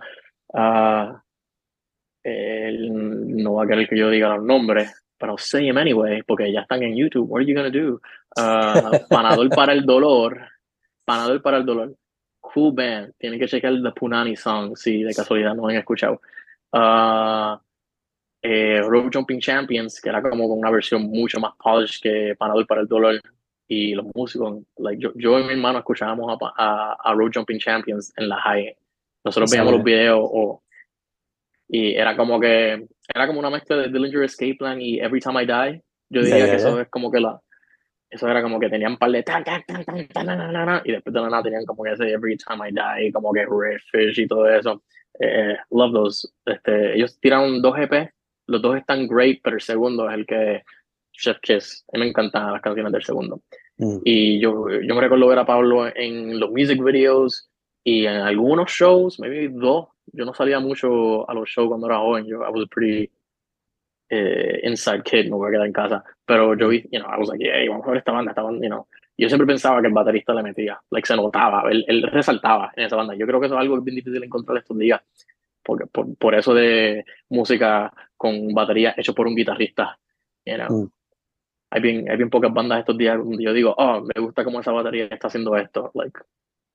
[0.53, 1.23] Ah,
[2.23, 2.89] él
[3.43, 6.63] no va a querer que yo diga los nombres, pero say him anyway, porque ya
[6.63, 7.31] están en YouTube.
[7.31, 8.01] What are you gonna do?
[8.37, 10.41] Ah, Panadol para el dolor.
[11.05, 11.95] Panadol para el dolor.
[12.41, 13.15] Cool band.
[13.19, 16.21] Tienen que checar The Punani Song, si de casualidad no han escuchado.
[16.73, 17.61] Ah,
[18.43, 22.67] eh, Road Jumping Champions, que era como con una versión mucho más polished que Panadol
[22.67, 23.21] para el dolor.
[23.69, 27.59] Y los músicos, like, yo, yo y mi hermano escuchábamos a, a, a Road Jumping
[27.59, 28.77] Champions en la high.
[29.25, 29.85] Nosotros Esa veíamos los es.
[29.85, 30.63] videos o,
[31.69, 35.43] y era como que era como una mezcla de Dillinger Escape Plan y Every Time
[35.43, 35.83] I Die.
[36.11, 36.83] Yo diría ya, que eso ya.
[36.83, 37.41] es como que la
[38.09, 40.53] eso era como que tenían un par de tan, tan, tan, tan, tan, na, na,
[40.53, 43.13] na, na, y después de la nada tenían como que ese Every Time I Die,
[43.13, 44.83] como que Redfish y todo eso.
[45.19, 46.29] Eh, love those.
[46.45, 48.11] Este, ellos tiraron dos EP,
[48.47, 50.63] los dos están great, pero el segundo es el que
[51.17, 51.85] Chef Kiss.
[51.93, 53.41] A mí me encantan las canciones del segundo.
[53.79, 53.99] Mm.
[54.05, 57.51] Y yo, yo me recuerdo ver a Pablo en los music videos
[57.85, 59.89] y en algunos shows, maybe dos.
[60.13, 62.27] Yo no salía mucho a los shows cuando era joven.
[62.27, 63.11] Yo, I was a pretty
[64.09, 66.05] eh, inside kid, me voy a quedar en casa.
[66.25, 68.43] Pero yo vi, you know, I was like, hey, vamos a ver esta banda, esta
[68.43, 68.87] banda, you know.
[69.19, 72.85] Yo siempre pensaba que el baterista le metía, like se notaba, él, él resaltaba en
[72.85, 73.15] esa banda.
[73.15, 75.01] Yo creo que eso es algo bien difícil encontrar estos días,
[75.63, 79.99] porque por, por eso de música con batería hecho por un guitarrista,
[80.45, 80.83] you know.
[80.83, 80.91] Mm.
[81.71, 84.61] Hay bien, hay bien pocas bandas estos días donde yo digo, oh, me gusta cómo
[84.61, 86.21] esa batería está haciendo esto, like,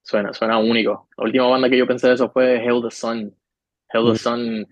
[0.03, 1.07] suena, suena único.
[1.17, 3.33] La última banda que yo pensé de eso fue Hell the Sun.
[3.93, 4.15] Hell the Mm.
[4.15, 4.67] Sun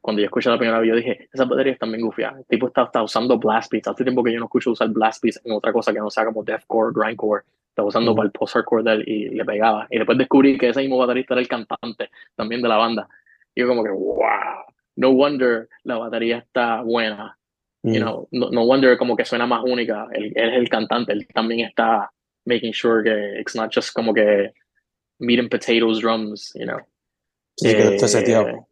[0.00, 2.38] cuando yo escuché la primera vez, yo dije, esas baterías están bien gufiadas.
[2.38, 3.86] El tipo está, está usando blast beats.
[3.88, 6.24] Hace tiempo que yo no escucho usar blast beats en otra cosa que no sea
[6.24, 7.42] como deathcore, grindcore.
[7.68, 8.16] Estaba usando Mm.
[8.16, 9.86] para el post-hardcore de él y le pegaba.
[9.90, 13.08] Y después descubrí que ese mismo baterista era el cantante también de la banda.
[13.54, 14.64] Y yo como que, wow,
[14.96, 17.36] no wonder la batería está buena.
[17.86, 18.02] You Mm.
[18.02, 20.06] know, no, no wonder como que suena más única.
[20.12, 22.10] Él, él es el cantante, él también está
[22.46, 24.52] making sure que it's not just como que
[25.18, 26.78] meat and potatoes drums, you know.
[27.56, 28.66] Sí, que está Eh, seteado.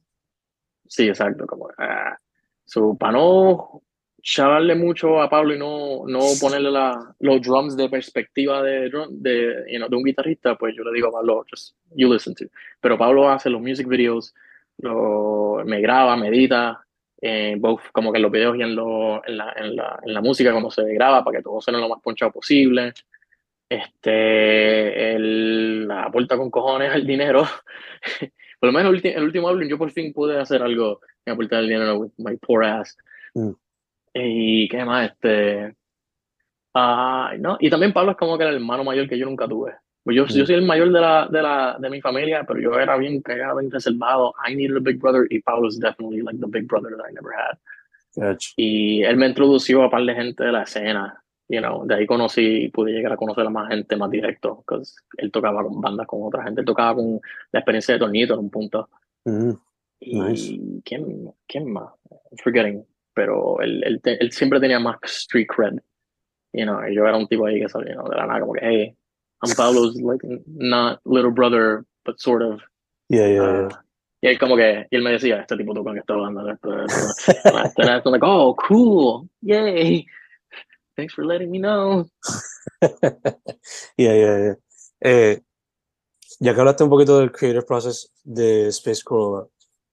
[0.89, 1.47] Sí, exacto.
[1.47, 2.17] Como, ah,
[2.65, 3.83] so, para no
[4.23, 9.65] chavarle mucho a Pablo y no, no ponerle la, los drums de perspectiva de, de,
[9.71, 12.45] you know, de un guitarrista, pues yo le digo a Pablo, just you listen to.
[12.81, 14.33] Pero Pablo hace los music videos,
[14.79, 16.83] lo, me graba, me edita,
[17.25, 20.13] eh, both como que en los videos y en, lo, en, la, en, la, en
[20.13, 22.93] la música cuando se graba para que todo suene lo más ponchado posible.
[23.69, 27.45] Este, él aporta con cojones el dinero.
[28.61, 31.61] Por lo menos el, el último álbum yo por fin pude hacer algo que aportar
[31.61, 32.97] el dinero with my poor ass.
[33.35, 33.51] Mm.
[34.15, 35.75] Y qué más, este.
[36.75, 39.49] ah, no, y también Pablo es como que era el hermano mayor que yo nunca
[39.49, 39.73] tuve.
[40.05, 42.79] Pues yo, yo soy el mayor de, la, de, la, de mi familia, pero yo
[42.79, 44.35] era bien cagado, bien reservado.
[44.49, 47.13] I needed a big brother, y Pablo is definitely like the big brother that I
[47.13, 47.59] never had.
[48.17, 48.53] Gotcha.
[48.57, 51.23] Y él me introdució a par de gente de la escena.
[51.49, 54.85] You know, de ahí conocí, pude llegar a conocer a más gente más directo, porque
[55.19, 57.21] él tocaba con bandas con otra gente, él tocaba con
[57.53, 58.89] la experiencia de Tornito en un punto.
[59.25, 59.53] Mm.
[60.01, 60.61] Y Nice.
[60.85, 61.93] ¿quién, quién más?
[62.11, 62.87] I'm forgetting.
[63.15, 65.79] Pero él, él, él siempre tenía más street cred.
[66.55, 68.41] You know, y yo era un tipo ahí que salía, you know, de la nada,
[68.41, 68.97] como que, hey,
[69.43, 72.61] I'm Pablo's, like, not little brother, but sort of.
[73.09, 73.77] Yeah, yeah, uh, yeah.
[74.23, 76.85] y él como que, y él me decía, este tipo toca en esta banda, esto,
[76.85, 80.07] esto, esto, esto, like, oh, cool, yay,
[80.97, 82.07] thanks for letting me know.
[83.97, 84.55] yeah, yeah, yeah.
[85.01, 85.41] Eh,
[86.39, 89.49] ya que hablaste un poquito del creative process de Space Corolla,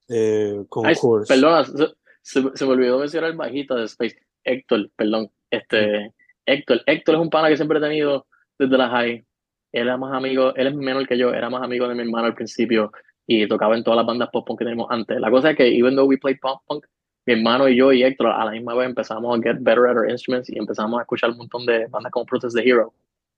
[0.08, 0.96] eh, con Ay,
[1.28, 1.88] perdona, se,
[2.22, 6.14] se- se me olvidó mencionar el bajista de Space, Héctor, perdón, este,
[6.46, 8.28] Héctor, Héctor es un pana que siempre he tenido
[8.60, 9.26] desde la high,
[9.72, 12.28] él era más amigo, él es menor que yo, era más amigo de mi hermano
[12.28, 12.92] al principio
[13.28, 15.20] y tocaba en todas las bandas pop punk que teníamos antes.
[15.20, 16.86] La cosa es que, even though we played pop punk,
[17.26, 19.96] mi hermano y yo y Héctor a la misma vez empezamos a get better at
[19.96, 22.94] our instruments y empezamos a escuchar un montón de bandas como Process the Hero.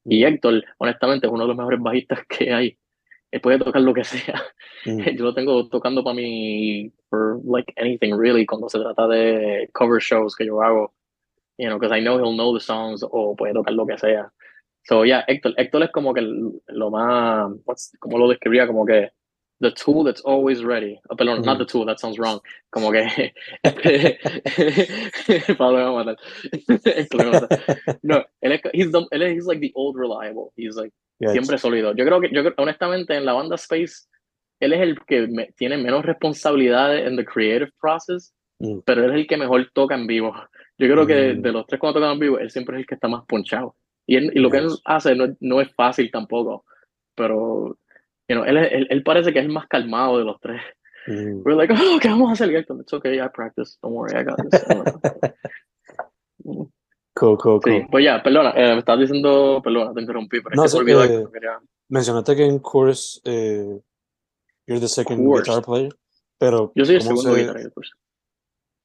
[0.05, 2.77] Y Héctor, honestamente, es uno de los mejores bajistas que hay.
[3.31, 4.41] Él puede tocar lo que sea.
[4.85, 4.99] Mm.
[5.17, 10.01] Yo lo tengo tocando para mí for like anything really cuando se trata de cover
[10.01, 10.93] shows que yo hago.
[11.57, 14.31] You know, because I know he'll know the songs o puede tocar lo que sea.
[14.83, 17.51] So yeah, Héctor, Héctor es como que lo más,
[17.99, 18.67] ¿cómo lo describiría?
[18.67, 19.09] Como que
[19.59, 20.99] the tool that's always ready.
[21.09, 22.39] Oh, perdón, not the tool, that sounds wrong.
[22.71, 23.05] Como que
[25.57, 26.17] Pablo me va a matar.
[26.51, 27.59] Héctor me va a matar.
[28.01, 30.51] No, él es, he's, the, él es he's like the old reliable.
[30.55, 30.93] He's like
[31.31, 31.93] siempre sólido.
[31.95, 34.07] Yo creo que, yo honestamente, en la banda Space,
[34.59, 38.81] él es el que me- tiene menos responsabilidades en the creative process, Mm.
[38.85, 40.35] pero él es el que mejor toca en vivo.
[40.77, 41.41] Yo creo que de, Mm.
[41.41, 43.75] de los tres cuando tocan en vivo, él siempre es el que está más ponchado.
[44.11, 46.65] Y, él- y lo que él hace no, no es fácil tampoco,
[47.15, 47.77] pero
[48.27, 50.61] you know, él, él, él parece que es el más calmado de los tres.
[51.07, 51.41] Mm.
[51.45, 52.51] We're like, oh, ¿qué vamos a hacer?
[52.53, 53.77] It's okay, I practice.
[53.81, 54.61] Don't worry, I got this.
[57.13, 57.61] Cool, cool, cool.
[57.63, 60.77] Sí, pues ya, perdona, eh, me estabas diciendo, perdona, te interrumpí, pero No, es que
[60.77, 63.79] se sí, me olvidó eh, algo que quería- Mencionaste que en Course eh,
[64.65, 65.49] you're the second Course.
[65.51, 65.93] guitar player,
[66.37, 67.71] pero Yo soy el ¿cómo segundo se, guitarrista.
[67.75, 67.91] pues.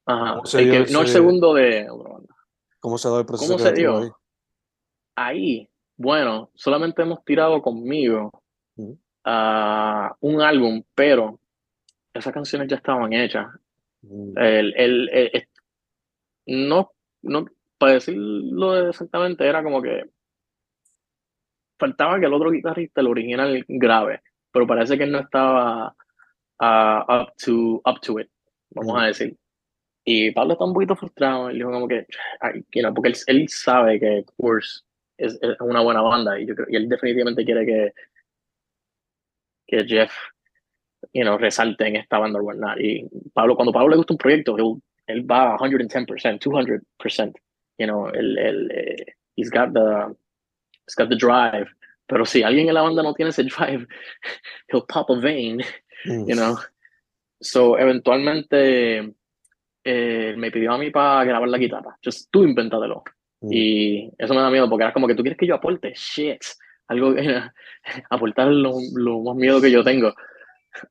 [0.05, 0.41] Ajá.
[0.59, 2.35] el que- no el segundo de otra banda.
[2.79, 4.17] cómo se dado el proceso ¿Cómo se creativo dio?
[5.17, 8.31] Ahí, bueno, solamente hemos tirado conmigo
[9.25, 11.39] a un álbum, pero
[12.13, 13.47] esas canciones ya estaban hechas.
[14.03, 15.47] El, el, el- el-
[16.69, 16.91] no,
[17.23, 17.45] no,
[17.77, 20.03] para decirlo exactamente, era como que
[21.79, 25.95] faltaba que el otro guitarrista, el original, grave, pero parece que él no estaba
[26.59, 28.29] ah, up, to, up to it,
[28.71, 29.37] vamos a decir.
[30.05, 32.07] Y Pablo está un poquito frustrado, él dijo como que,
[32.41, 34.81] ay, you know, porque él, él sabe que Course
[35.17, 37.93] es, es una buena banda y, yo creo, y él definitivamente quiere que,
[39.67, 40.11] que Jeff
[41.13, 42.75] you know, resalte en esta banda o.
[42.79, 47.33] Y Pablo, cuando Pablo le gusta un proyecto, él, él va a 110%, 200%.
[47.79, 50.15] You know, él, él, eh, he's got the,
[50.85, 51.67] it's got the drive.
[52.07, 53.85] Pero si alguien en la banda no tiene ese drive,
[54.69, 55.61] he'll pop a vein,
[56.05, 56.27] Mm.
[56.27, 56.55] you know.
[57.41, 59.13] So, eventualmente
[59.83, 61.97] eh, me pidió a mí para grabar la guitarra.
[62.03, 63.03] Just tú invéntatelo.
[63.41, 63.49] Mm.
[63.51, 65.93] Y eso me da miedo porque era como que tú quieres que yo aporte.
[65.95, 66.41] Shit.
[66.87, 67.13] Algo
[68.09, 70.13] aportar lo, lo más miedo que yo tengo.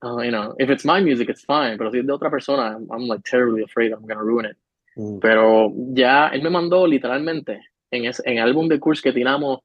[0.02, 1.76] Uh, you know, if it's my music, it's fine.
[1.78, 4.56] Pero si es de otra persona, I'm, I'm like terribly afraid I'm gonna ruin it.
[4.96, 5.20] Mm.
[5.20, 9.60] Pero ya él me mandó literalmente en, ese, en el álbum de Curse que tiramos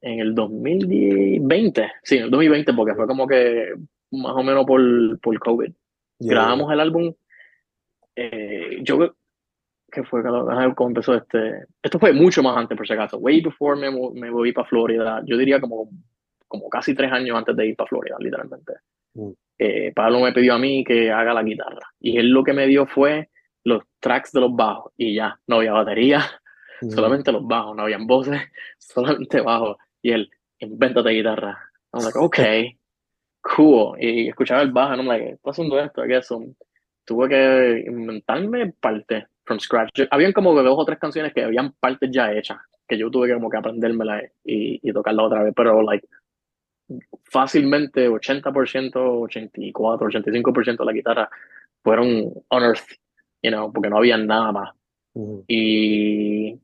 [0.00, 1.92] en el 2020.
[2.02, 3.72] Sí, en el 2020, porque fue como que
[4.10, 4.80] más o menos por,
[5.20, 5.72] por COVID.
[6.18, 7.14] Yeah, Grabamos el álbum.
[8.16, 9.14] eh, yo
[9.92, 11.66] que fue cómo empezó este.
[11.82, 13.18] Esto fue mucho más antes, por si acaso.
[13.18, 15.22] Way before me, me voy para Florida.
[15.24, 15.90] Yo diría como,
[16.48, 18.72] como casi tres años antes de ir para Florida, literalmente.
[19.14, 19.30] Mm.
[19.58, 21.86] Eh, Pablo me pidió a mí que haga la guitarra.
[22.00, 23.28] Y él lo que me dio fue
[23.64, 24.92] los tracks de los bajos.
[24.96, 26.24] Y ya, no había batería,
[26.82, 26.90] Mm.
[26.90, 28.40] solamente los bajos, no habían voces,
[28.78, 29.76] solamente bajos.
[30.02, 31.58] Y él, invéntate guitarra.
[31.92, 32.78] I'm like, okay,
[33.40, 33.96] cool.
[34.00, 36.26] Y escuchaba el bajo, y I'm like, está haciendo esto, I guess.
[36.26, 36.42] So,
[37.04, 39.90] tuve que inventarme parte from scratch.
[39.94, 43.28] Yo- habían como dos o tres canciones que habían partes ya hechas, que yo tuve
[43.28, 46.06] que como que aprendérmela y, y tocarla otra vez, pero like
[47.24, 51.30] fácilmente 80%, 84, 85% de la guitarra
[51.82, 52.96] fueron unearthed,
[53.42, 54.74] you know, porque no había nada más.
[55.14, 55.38] Mm.
[55.48, 56.58] Y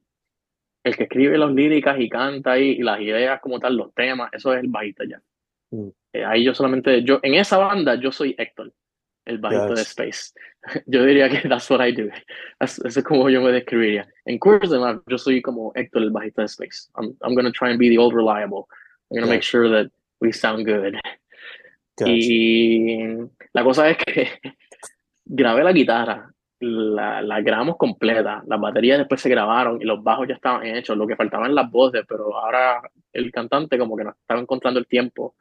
[0.85, 4.31] el que escribe las líricas y canta ahí, y las ideas como tal, los temas,
[4.33, 5.21] eso es el bajista ya.
[5.71, 5.89] Mm.
[6.13, 8.73] Eh, ahí yo solamente, yo, en esa banda yo soy Héctor,
[9.25, 9.89] el bajista de Yes.
[9.89, 10.33] Space.
[10.87, 12.09] Yo diría que that's what I do.
[12.61, 14.09] Eso es como yo me describiría.
[14.25, 16.91] En Curse de Map, yo soy como Héctor, el bajista de Space.
[16.97, 18.67] I'm, I'm gonna try and be the old reliable.
[19.11, 19.51] I'm gonna make Gotcha.
[19.51, 19.91] sure that
[20.21, 20.95] we sound good.
[21.97, 22.11] Gotcha.
[22.11, 23.17] Y
[23.53, 24.29] la cosa es que
[25.25, 30.29] grabé la guitarra, la, la grabamos completa, las baterías después se grabaron y los bajos
[30.29, 34.11] ya estaban hechos, lo que faltaban las voces, pero ahora el cantante como que no
[34.11, 35.37] estaba encontrando el tiempo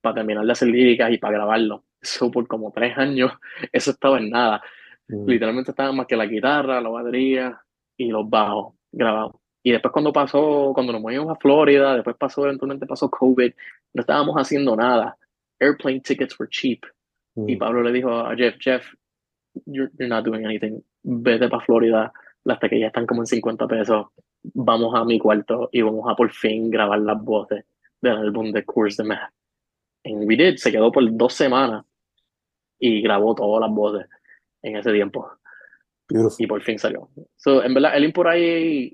[0.00, 1.84] para terminar de hacer líricas y para grabarlo.
[2.04, 3.32] Eso por como tres años,
[3.72, 4.62] eso estaba en nada.
[5.08, 5.26] Mm.
[5.26, 7.60] Literalmente estaba más que la guitarra, la batería
[7.96, 9.32] y los bajos grabados.
[9.62, 13.52] Y después cuando pasó, cuando nos movimos a Florida, después pasó, eventualmente pasó COVID,
[13.94, 15.16] no estábamos haciendo nada.
[15.58, 16.84] Airplane tickets were cheap.
[17.36, 17.58] Y Mm.
[17.58, 18.84] Pablo le dijo a Jeff, Jeff,
[19.64, 20.80] you're, you're not doing anything.
[21.02, 22.12] Vete para Florida,
[22.44, 24.06] las taquillas están como en 50 pesos.
[24.42, 27.64] Vamos a mi cuarto y vamos a por fin grabar las voces
[28.00, 29.32] del álbum de Course de Math.
[30.04, 31.84] And we did, se quedó por dos semanas
[32.86, 34.06] y grabó todas las voces
[34.62, 35.30] en ese tiempo
[36.08, 36.44] Beautiful.
[36.44, 37.08] y por fin salió.
[37.36, 38.92] So, en verdad, el por ahí,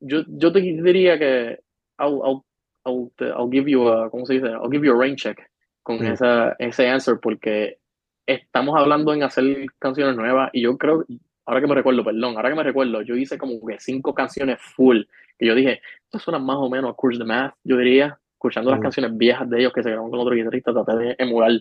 [0.00, 1.60] yo, yo te diría que
[1.98, 2.42] I'll, I'll,
[2.84, 4.46] I'll, I'll give you a, ¿cómo se dice?
[4.48, 5.38] I'll give you a rain check
[5.82, 6.12] con Mm.
[6.12, 7.78] esa, ese answer porque
[8.26, 11.04] estamos hablando en hacer canciones nuevas y yo creo,
[11.44, 14.58] ahora que me recuerdo, perdón, ahora que me recuerdo, yo hice como que cinco canciones
[14.74, 15.02] full
[15.38, 18.70] que yo dije, esto suena más o menos a Curse the Math, yo diría, escuchando
[18.70, 18.82] las Mm.
[18.82, 21.52] canciones viejas de ellos que se grabaron con otro guitarrista, traté de emular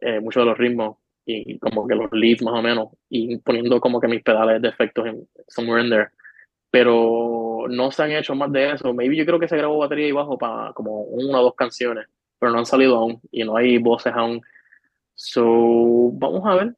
[0.00, 3.80] eh, muchos de los ritmos y como que los leads más o menos y poniendo
[3.80, 6.08] como que mis pedales de efectos en somewhere in there.
[6.70, 8.92] Pero no se han hecho más de eso.
[8.94, 12.06] Maybe yo creo que se grabó batería y bajo para como una o dos canciones
[12.38, 14.42] pero no han salido aún y no hay voces aún.
[15.14, 16.76] So vamos a ver.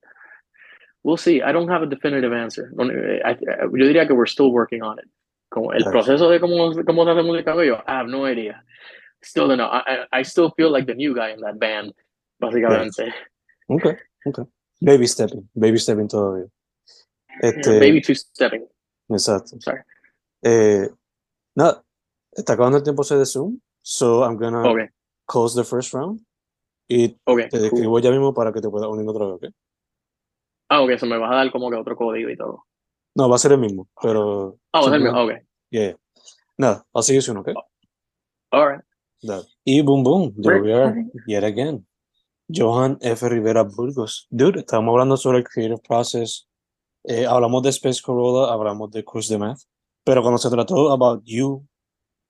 [1.02, 1.40] We'll see.
[1.42, 2.70] I don't have a definitive answer.
[2.78, 5.06] Eh, I- I- yo diría que we're still working on it.
[5.48, 8.62] Como el proceso de cómo, cómo se hace música yo I have no idea.
[9.22, 9.68] Still don't know.
[9.68, 11.92] I, I I still feel like the new guy in that band
[12.38, 13.12] básicamente
[13.68, 14.44] Okay, okay.
[14.80, 16.46] Baby stepping, baby stepping todavía.
[17.42, 18.66] Este, Baby two stepping.
[19.10, 19.56] exacto.
[19.60, 19.82] Sorry.
[20.42, 20.88] Eh,
[21.54, 21.84] nada,
[22.32, 24.88] está acabando el tiempo de Zoom, so I'm gonna Okay.
[25.26, 26.20] close the first round
[26.88, 27.48] y Okay.
[27.48, 27.66] te cool.
[27.66, 29.54] escribo ya mismo para que te puedas unir otra vez, ¿ok?
[30.70, 32.64] Ah, ok, eso me vas a dar como que otro código y todo.
[33.16, 35.10] No, va a ser el mismo, pero Ah, va a ser mío.
[35.10, 35.48] simplemente- Ok.
[35.70, 35.96] yeah.
[36.56, 37.48] Nada, I'll see you soon, ¿ok?
[38.52, 38.84] Alright.
[39.22, 39.44] Dale.
[39.64, 40.94] Y boom boom, there we are,
[41.26, 41.84] yet again.
[42.52, 43.28] Johan F.
[43.28, 44.26] Rivera Burgos.
[44.30, 46.48] Dude, estamos hablando sobre el creative process.
[47.04, 49.60] Eh, hablamos de Space Corolla, hablamos de Cruise de Math.
[50.04, 51.66] Pero cuando se trató about you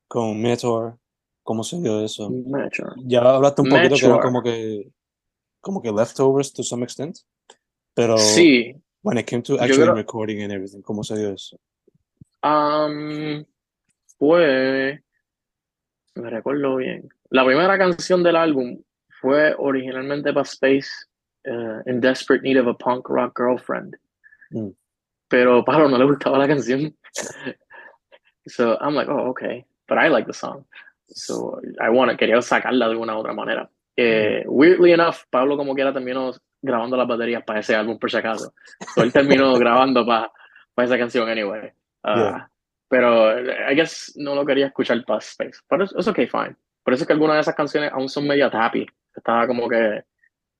[0.09, 0.98] con Meteor,
[1.42, 2.31] ¿cómo se dio eso?
[2.31, 2.92] Metro.
[3.04, 4.20] Ya hablaste un poquito que Meteor.
[4.20, 4.90] como que
[5.60, 7.19] como que leftovers to some extent.
[7.94, 8.75] Pero Sí.
[9.02, 11.58] when it came to actually creo- recording and everything, ¿cómo se dio eso?
[12.42, 13.44] Um,
[14.19, 15.02] fue.
[16.14, 17.08] Me recuerdo bien.
[17.31, 18.81] La primera canción del álbum
[19.21, 20.88] fue originalmente para Space,
[21.44, 23.96] eh, In Desperate Need of a Punk Rock Girlfriend.
[24.50, 24.71] Mm.
[25.29, 26.94] Pero Pablo no le gustaba la canción.
[28.46, 29.64] so I'm like, oh, okay.
[29.87, 30.64] But I like the song.
[31.08, 33.71] So I want quería sacarla de alguna otra manera.
[33.96, 38.16] Eh, weirdly enough, Pablo como quiera terminó grabando las baterías para ese álbum por si
[38.16, 38.52] acaso.
[38.94, 40.31] So él terminó grabando para
[40.79, 41.73] esa canción anyway.
[42.02, 42.50] Ah, Yeah.
[42.88, 43.38] pero
[43.71, 45.60] I guess no lo quería escuchar para Space.
[45.69, 46.56] Pero es okay, fine.
[46.83, 48.87] Por eso es que algunas de esas canciones aún son media happy.
[49.15, 50.04] Estaba como que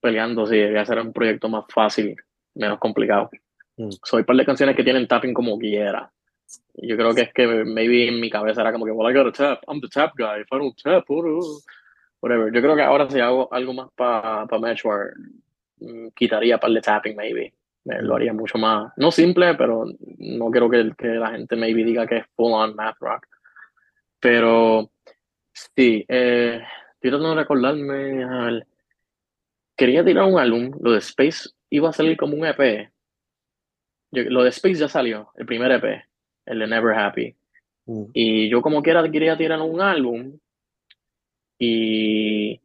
[0.01, 2.16] peleando si debía ser un proyecto más fácil,
[2.55, 3.30] menos complicado.
[3.76, 3.90] Mm.
[4.03, 6.11] Soy par de canciones que tienen tapping como quiera.
[6.74, 9.32] Yo creo que es que maybe en mi cabeza era como que, well, I gotta
[9.32, 11.05] tap, I'm the tap guy, if I don't tap,
[12.20, 12.53] whatever.
[12.53, 15.12] Yo creo que ahora si hago algo más para pa Matchware,
[15.80, 17.53] mm, quitaría par de tapping, maybe.
[17.84, 19.86] Me lo haría mucho más, no simple, pero
[20.18, 23.26] no quiero que, que la gente maybe diga que es full on math rock.
[24.20, 24.90] Pero
[25.53, 26.62] sí, eh,
[26.99, 28.24] estoy tratando de recordarme.
[28.24, 28.66] a ver,
[29.76, 32.90] quería tirar un álbum, lo de Space iba a salir como un EP.
[34.11, 36.05] Yo- lo de Space ya salió, el primer EP,
[36.46, 37.34] el de Never Happy.
[37.86, 38.05] Mm.
[38.12, 40.38] Y yo como quiera quería tirar un álbum
[41.59, 42.61] y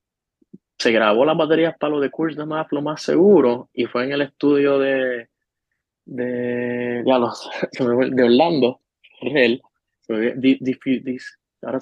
[0.78, 4.04] se grabó las baterías para lo de Curse the Math, lo más seguro, y fue
[4.06, 5.30] en el estudio de,
[6.06, 7.50] de, ya los,
[8.12, 8.82] de Orlando,
[9.22, 9.62] Real,
[10.10, 11.80] Dis- ahora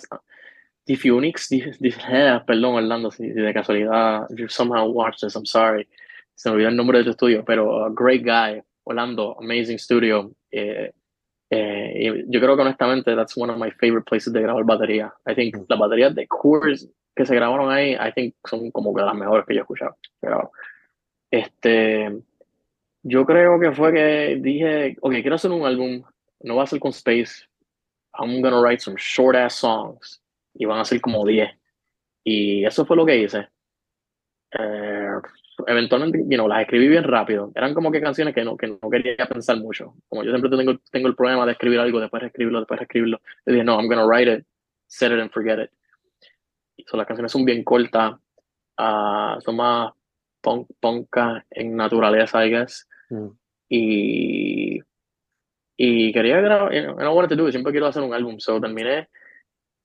[0.85, 5.87] Diffunix, Dif- Dif- eh, perdón Orlando, si, de casualidad you somehow watched this, I'm sorry,
[6.35, 10.31] se me olvidó el nombre de tu estudio, pero uh, great guy, Orlando, amazing studio,
[10.51, 10.91] eh,
[11.51, 15.13] eh, yo creo que honestamente that's one of my favorite places de grabar batería.
[15.27, 15.65] I think Mm.
[15.69, 19.45] las baterías de Coors que se grabaron ahí, I think son como que las mejores
[19.45, 19.97] que yo he escuchado.
[20.21, 20.51] Pero,
[21.29, 22.09] este,
[23.03, 26.03] yo creo que fue que dije, ok, quiero hacer un álbum,
[26.41, 27.45] no va a ser con Space,
[28.17, 30.21] I'm gonna write some short ass songs
[30.53, 31.49] y van a ser como 10.
[32.23, 33.49] Y eso fue lo que hice.
[34.51, 35.15] Eh,
[35.67, 37.51] eventualmente, you know, las escribí bien rápido.
[37.55, 39.95] Eran como que canciones que no, que no quería pensar mucho.
[40.07, 43.21] Como yo siempre tengo, tengo el problema de escribir algo, después reescribirlo, después reescribirlo.
[43.45, 44.45] Yo dije, no, I'm gonna write it,
[44.87, 45.71] set it and forget it.
[46.87, 48.15] So, las canciones son bien cortas,
[48.77, 49.93] ah, son más
[50.41, 52.87] punk, punkas en naturaleza, I guess.
[53.09, 53.27] Mm.
[53.69, 54.79] Y,
[55.77, 58.39] y quería grabar, you know, I wanted to do it, siempre quiero hacer un álbum,
[58.39, 59.07] so terminé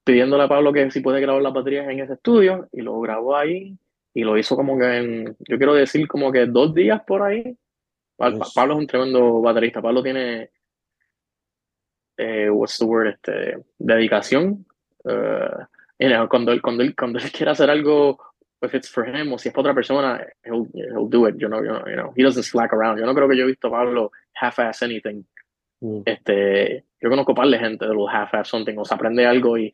[0.06, 3.36] pidiéndole a Pablo que si puede grabar las baterías en ese estudio y lo grabó
[3.36, 3.76] ahí
[4.14, 7.58] y lo hizo como que en, yo quiero decir como que dos días por ahí.
[8.16, 8.32] Pa-.
[8.54, 10.50] Pablo es un tremendo baterista, Pablo tiene,
[12.16, 14.64] eh, what's the word, este, dedicación.
[15.06, 15.50] eh,
[15.98, 18.16] you know, cuando, él, cuando, él, cuando él quiere hacer algo,
[18.62, 21.48] if it's for him o si es para otra persona, he'll, he'll do it, you
[21.48, 23.00] know, you know, you know, he doesn't slack around.
[23.00, 25.24] Yo no creo que yo he visto a Pablo half-ass anything.
[25.86, 26.02] Mm.
[26.04, 29.56] Este, yo conozco un par de gente de los half-ass something, o se aprende algo
[29.56, 29.72] y,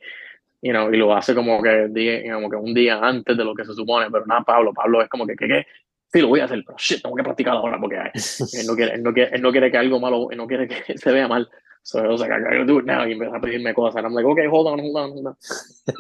[0.60, 3.64] you know, y lo hace como que, como que un día antes de lo que
[3.64, 5.66] se supone, pero nada, Pablo, Pablo es como que, que, que
[6.12, 7.96] sí, lo voy a hacer, pero shit, tengo que practicar ahora porque
[8.52, 10.68] él no quiere, él no quiere, él no quiere que algo malo, él no quiere
[10.68, 11.48] que se vea mal.
[11.84, 13.04] So I was like, I gotta do it now.
[13.04, 13.96] Y empieza a pedirme cosas.
[13.96, 15.36] And I'm like, okay, hold on, hold on, hold on.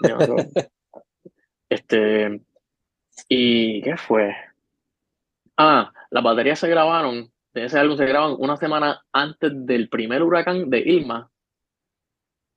[0.04, 0.36] You know, so,
[1.68, 2.40] este,
[3.28, 4.32] ¿y qué fue?
[5.56, 10.70] Ah, las baterías se grabaron, ese álbum se grabaron una semana antes del primer huracán
[10.70, 11.30] de Irma.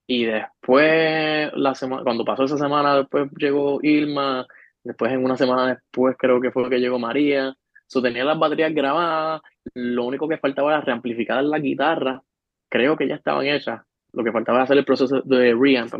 [0.07, 4.45] Y después, la semana, cuando pasó esa semana, después llegó Irma.
[4.83, 7.55] Después, en una semana después, creo que fue que llegó María.
[7.87, 9.41] So, tenía las baterías grabadas.
[9.73, 12.21] Lo único que faltaba era reamplificar la guitarra.
[12.69, 13.81] Creo que ya estaban hechas.
[14.13, 15.93] Lo que faltaba era hacer el proceso de reamp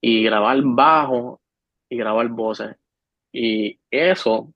[0.00, 1.40] y grabar bajo
[1.88, 2.76] y grabar voces.
[3.32, 4.52] Y eso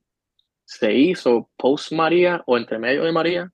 [0.71, 3.51] se hizo post María o entre medio de María.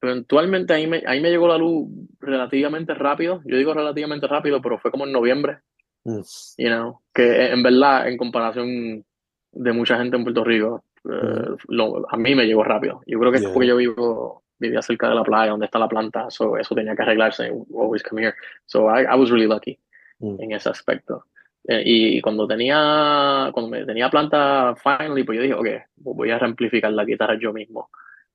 [0.00, 1.88] Eventualmente ahí me, ahí me llegó la luz
[2.20, 3.42] relativamente rápido.
[3.44, 5.58] Yo digo relativamente rápido, pero fue como en noviembre.
[6.04, 6.20] Mm.
[6.58, 9.04] You know, que en verdad, en comparación
[9.52, 11.56] de mucha gente en Puerto Rico, eh, Ujú.
[11.68, 13.00] lo- a mí me llegó rápido.
[13.06, 13.48] Yo creo que Yeah.
[13.48, 16.74] es porque yo vivo, vivía cerca de la playa donde está la planta, so eso
[16.76, 17.50] tenía que arreglarse.
[17.74, 18.34] Always come here.
[18.64, 19.76] So I, I was really lucky
[20.20, 20.40] Mm.
[20.40, 21.24] en ese aspecto.
[21.68, 26.38] Eh, y cuando tenía, cuando me tenía planta finally, pues yo dije, ok, voy a
[26.38, 27.90] reamplificar la guitarra yo mismo.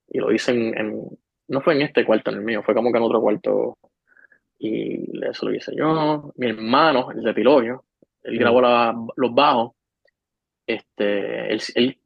[0.10, 1.08] Y lo hice en, en-
[1.48, 3.78] no fue en este cuarto, en el mío, fue como que en otro cuarto.
[4.60, 6.32] Y eso lo hice yo.
[6.38, 7.86] Mi hermano, el de Pilorio,
[8.24, 9.72] él grabó la- los bajos.
[10.68, 11.98] Este, él, él-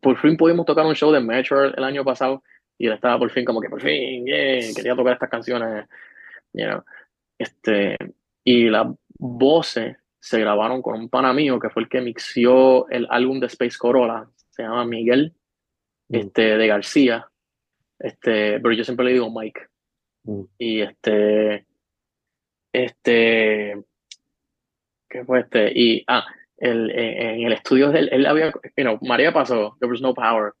[0.00, 2.42] por- fin pudimos tocar un show de Metro el año pasado
[2.78, 5.86] y él estaba por fin como que por fin, yeah, quería tocar estas canciones,
[6.52, 6.82] you know.
[7.38, 7.96] Este,
[8.44, 8.86] y las
[9.18, 13.46] voces se grabaron con un pana mío que fue el que mixió el álbum de
[13.46, 15.34] Space Corolla, se llama Miguel,
[16.08, 16.16] Mm.
[16.16, 17.28] este, de García,
[17.98, 19.60] este, pero yo siempre le digo Mike.
[20.24, 20.42] Mm.
[20.58, 21.66] Y este,
[22.72, 23.82] este,
[25.08, 25.72] ¿qué fue este?
[25.74, 29.90] Y, ah, el, en, el estudio de él, él había, you know, María pasó, there
[29.90, 30.52] was no power,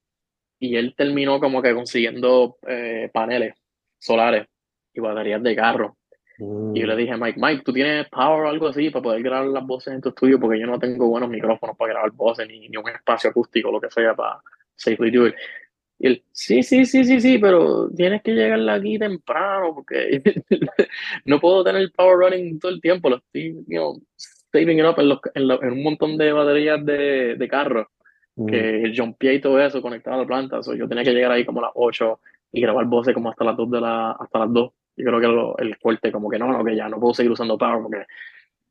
[0.58, 3.54] y él terminó como que consiguiendo eh, paneles
[3.98, 4.46] solares
[4.92, 5.96] y baterías de carro.
[6.38, 9.22] Y yo le dije a Mike, Mike, ¿tú tienes power o algo así para poder
[9.22, 10.40] grabar las voces en tu estudio?
[10.40, 13.80] Porque yo no tengo buenos micrófonos para grabar voces, ni, ni un espacio acústico, lo
[13.80, 14.40] que sea, para
[14.74, 15.34] safely do it.
[15.98, 20.20] Y él, sí, sí, sí, sí, sí, pero tienes que llegar aquí temprano porque
[21.24, 23.10] no puedo tener el power running todo el tiempo.
[23.10, 24.02] Lo estoy, you know,
[24.52, 27.88] saving it up en, los, en, en, un montón de baterías de, de carro.
[28.36, 28.46] Mm.
[28.46, 30.62] Que el jumpy y todo eso conectado a la planta.
[30.62, 32.20] So, yo tenía que llegar ahí como a las 8
[32.52, 34.72] y grabar voces como hasta las 2 de la, hasta las 2.
[34.96, 37.32] Yo creo que lo, el fuerte, como que no, no, que ya no puedo seguir
[37.32, 38.06] usando power porque,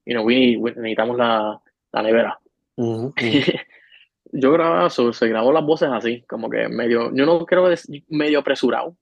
[0.06, 1.60] you know, we need, we, necesitamos la,
[1.92, 2.40] la nevera.
[2.76, 3.14] Ujú.
[4.32, 7.90] yo grababa se grabó las voces así, como que medio, yo no creo que es
[8.10, 8.96] medio apresurado.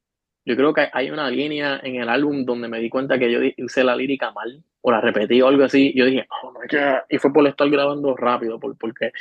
[0.44, 3.40] Yo creo que hay una línea en el álbum donde me di cuenta que yo
[3.56, 5.94] hice la lírica mal, o la repetí o algo así.
[5.96, 7.02] Yo dije, oh my God.
[7.10, 9.12] Y fue por estar grabando rápido, por, porque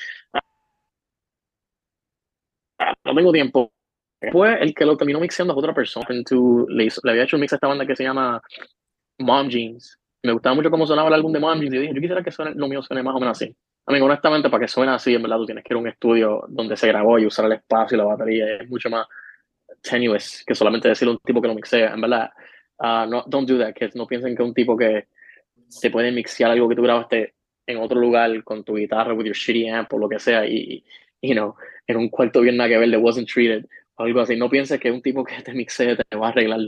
[2.78, 3.70] ah, no tengo tiempo.
[4.32, 6.06] Fue el que lo terminó mixeando a otra persona.
[6.10, 8.40] Into- le, hizo- le había hecho un mix a esta banda que se llama
[9.18, 9.98] Mom Jeans.
[10.22, 11.74] Me gustaba mucho cómo sonaba el álbum de Mom Jeans.
[11.74, 13.54] Y dije, yo quisiera que suene, lo mío suene más o menos así.
[13.86, 15.88] A mí, honestamente, para que suene así, en verdad, tú tienes que ir a un
[15.88, 18.56] estudio donde se grabó y usar el espacio y la batería.
[18.60, 19.06] Es mucho más
[19.82, 21.94] tenuous que solamente decirle a un tipo que lo mixea.
[21.94, 22.30] En verdad,
[22.78, 23.96] ah, no, don't do that, kids.
[23.96, 25.06] No piensen que un tipo que
[25.80, 27.34] te puede mixear algo que tú grabaste
[27.66, 30.84] en otro lugar con tu guitarra, with your shitty amp o lo que sea, y,
[31.22, 31.54] you know,
[31.86, 33.64] en un cuarto bien nada que ver, de wasn't treated,
[34.00, 34.36] o algo así.
[34.36, 36.60] No pienses que un tipo que te mixee te va a arreglar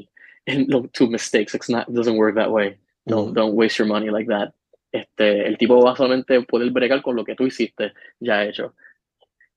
[0.47, 1.55] en los two mistakes.
[1.55, 2.77] It's not, it doesn't work that way.
[3.07, 3.35] Don't, Ujú.
[3.35, 4.53] don't waste your money like that.
[4.93, 8.75] Este, el tipo va solamente a poder bregar con lo que tú hiciste ya hecho.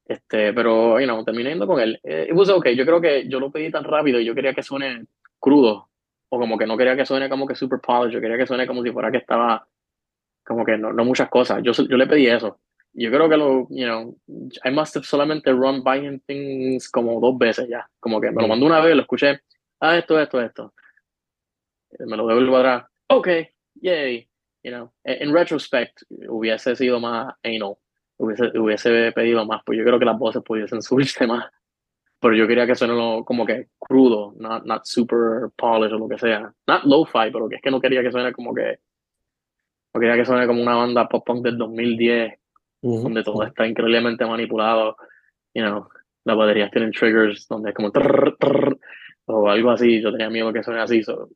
[0.08, 2.00] Este, pero, you know, terminé yendo con él.
[2.04, 2.76] Eh, it was okay.
[2.76, 5.06] Yo creo que yo lo pedí tan rápido y yo quería que suene
[5.40, 5.90] crudo.
[6.30, 8.14] O como que no quería que suene como que super polished.
[8.14, 9.68] Yo quería que suene como si fuera que estaba,
[10.46, 11.62] como que no, no muchas cosas.
[11.62, 12.60] Yo, yo le pedí eso.
[12.98, 14.18] Yo creo que lo, you know,
[14.64, 17.90] I must have solamente run by him things como dos veces ya.
[18.00, 19.42] Como que me lo mandó una vez, lo escuché.
[19.82, 20.74] Ah, esto, esto, esto.
[22.00, 22.86] Me lo devuelvo atrás.
[23.08, 23.28] Ok,
[23.76, 24.28] yay.
[24.64, 27.78] You know, en retrospect, hubiese sido más anal
[28.18, 31.46] hubiese, hubiese pedido más, pues yo creo que las voces pudiesen subirse más.
[32.20, 32.94] Pero yo quería que suene
[33.26, 36.52] como que crudo, not, not super polished o lo que sea.
[36.66, 38.80] Not lo-fi, pero que es que no quería que suene como que.
[39.94, 42.34] No quería que suene como una banda pop punk del 2010,
[43.04, 44.96] Donde todo está increíblemente manipulado.
[45.54, 45.90] You know,
[46.24, 47.92] las baterías tienen triggers donde es como.
[47.92, 48.78] trrr, trrr,
[49.26, 50.02] o algo así.
[50.02, 51.30] Yo tenía miedo que suene así, so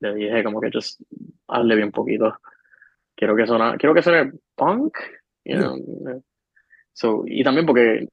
[0.00, 1.00] le dije como que just
[1.48, 2.36] hazle bien poquito.
[3.16, 4.96] Quiero que suene, quiero que suene punk,
[5.44, 6.22] you know.
[6.92, 8.08] So, y también porque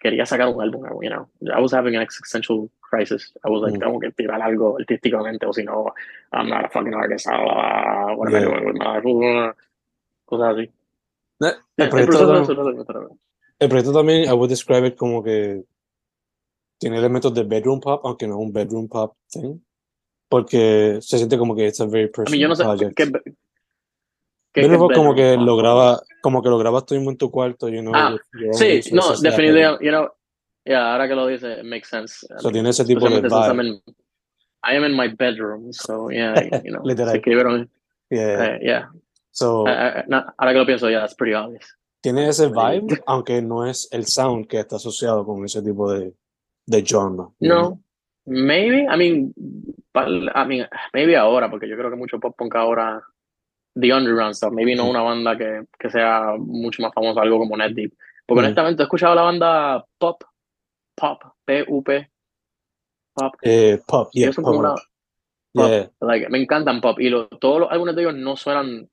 [0.00, 1.28] quería sacar un álbum, you know.
[1.42, 3.32] I was having an existential crisis.
[3.44, 3.80] I was like, Mm.
[3.80, 5.92] tengo que tirar algo artísticamente, o si no,
[6.32, 7.26] I'm not a fucking artist.
[7.30, 8.48] Ah, what am I Yeah.
[8.48, 9.54] doing with my life?
[10.24, 10.70] Cosas así.
[11.42, 13.18] Eh, Yeah, El el proyecto, proceso de tam- eso, eso, eso, eso.
[13.58, 15.64] el proyecto también, I would describe it como que
[16.78, 19.58] tiene elementos de bedroom pop, aunque no es un bedroom pop thing,
[20.28, 22.96] porque se siente como que it's a very I personal mean, yo no sé project.
[22.96, 23.22] qué, qué,
[24.52, 27.30] qué Bedroom pop como que lo graba, como que lo grabas tú mismo en tu
[27.30, 28.20] cuarto, you know, Ah, own
[28.52, 30.12] Sí, no, definitivamente, you know,
[30.64, 32.26] yeah, ahora que lo dice, it makes sense.
[32.30, 33.80] I So mean, tiene ese tipo de vibe.
[34.64, 36.34] I am in my bedroom, so yeah,
[36.64, 37.10] you know, Literal.
[37.10, 37.68] se escribieron,
[38.10, 38.44] Yeah.
[38.44, 38.88] eh, yeah.
[39.32, 41.76] So, Eh, eh, no, ahora que lo pienso, yeah, that's pretty obvious.
[42.02, 46.12] tiene ese vibe, aunque no es el sound que está asociado con ese tipo de,
[46.66, 47.28] de genre.
[47.38, 47.70] know?
[47.70, 47.80] No,
[48.26, 49.32] maybe, I mean,
[49.94, 53.00] I mean, maybe ahora, porque yo creo que mucho pop punk ahora,
[53.74, 54.90] the underground stuff, maybe no Mm.
[54.90, 57.94] una banda que, que sea mucho más famosa, algo como Net Deep.
[58.26, 58.44] Porque Mm.
[58.46, 60.22] honestamente, he escuchado la banda Pop,
[60.94, 62.10] Pop, P-U-P,
[63.14, 64.46] Pop, Eh, pop, yeah, pop.
[64.54, 64.80] una, rock.
[65.54, 65.90] pop, Yeah.
[66.00, 68.88] like, me encantan pop, y lo- todos los álbumes de ellos no suenan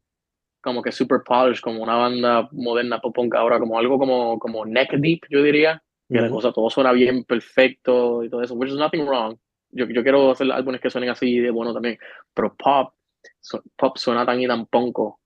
[0.62, 4.66] como que super polished, como una banda moderna pop punk ahora, como algo como, como
[4.66, 5.82] neck deep, yo diría,
[6.12, 6.36] que la Ujú.
[6.38, 9.38] cosa, todo suena bien perfecto y todo eso, which is nothing wrong.
[9.72, 11.98] Yo, yo quiero hacer álbumes que suenen así de bueno también,
[12.34, 12.94] pero pop,
[13.40, 15.20] su- pop suena tan y tan ponco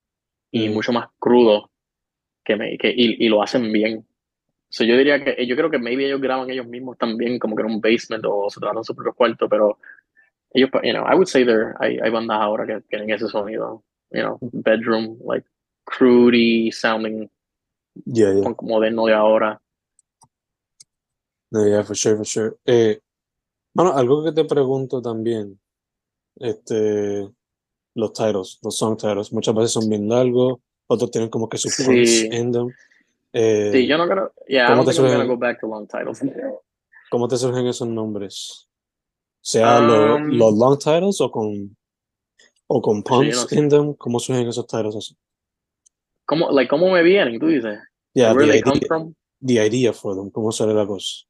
[0.51, 1.71] y mucho más crudo
[2.43, 4.05] que me, que, y, y lo hacen bien.
[4.69, 7.63] So yo diría que, yo creo que maybe ellos graban ellos mismos también, como que
[7.63, 9.79] en un basement o se tratan su propio cuarto, pero
[10.53, 13.83] ellos, you know, I would say there, hay, hay bandas ahora que tienen ese sonido,
[14.13, 15.43] you know, bedroom, like
[15.85, 17.29] crudy sounding
[18.05, 18.43] Yeah, yeah.
[18.43, 19.59] punk moderno de ahora.
[21.51, 22.55] No, yeah, for sure, for sure.
[22.65, 22.99] Eh,
[23.73, 25.59] bueno, algo que te pregunto también,
[26.39, 27.29] este,
[27.95, 31.73] los titles, los song titles, muchas veces son bien largos, otros tienen como que sus
[31.75, 32.27] Sí.
[32.31, 32.69] en them.
[33.33, 35.59] Eh, Sí, yo no creo, yeah, I ¿Cómo don't te think I'm gonna go back
[35.59, 36.21] to long titles.
[37.11, 38.67] ¿Cómo te surgen esos nombres?
[39.41, 41.75] ¿Sea Um, los long titles o con,
[42.75, 43.59] o con puns no sé.
[43.59, 43.93] in them?
[43.93, 45.15] ¿Cómo surgen esos titles así?
[46.25, 47.39] ¿Cómo, like, ¿Cómo me vienen?
[47.39, 47.79] Tú dices.
[48.15, 49.13] Yeah, Where the they come idea, from?
[49.41, 51.25] the idea for them, ¿cómo sale la cosa?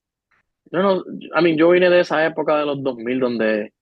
[0.71, 1.03] No, no,
[1.35, 3.73] I mean, yo vine de esa época de los 2000 donde,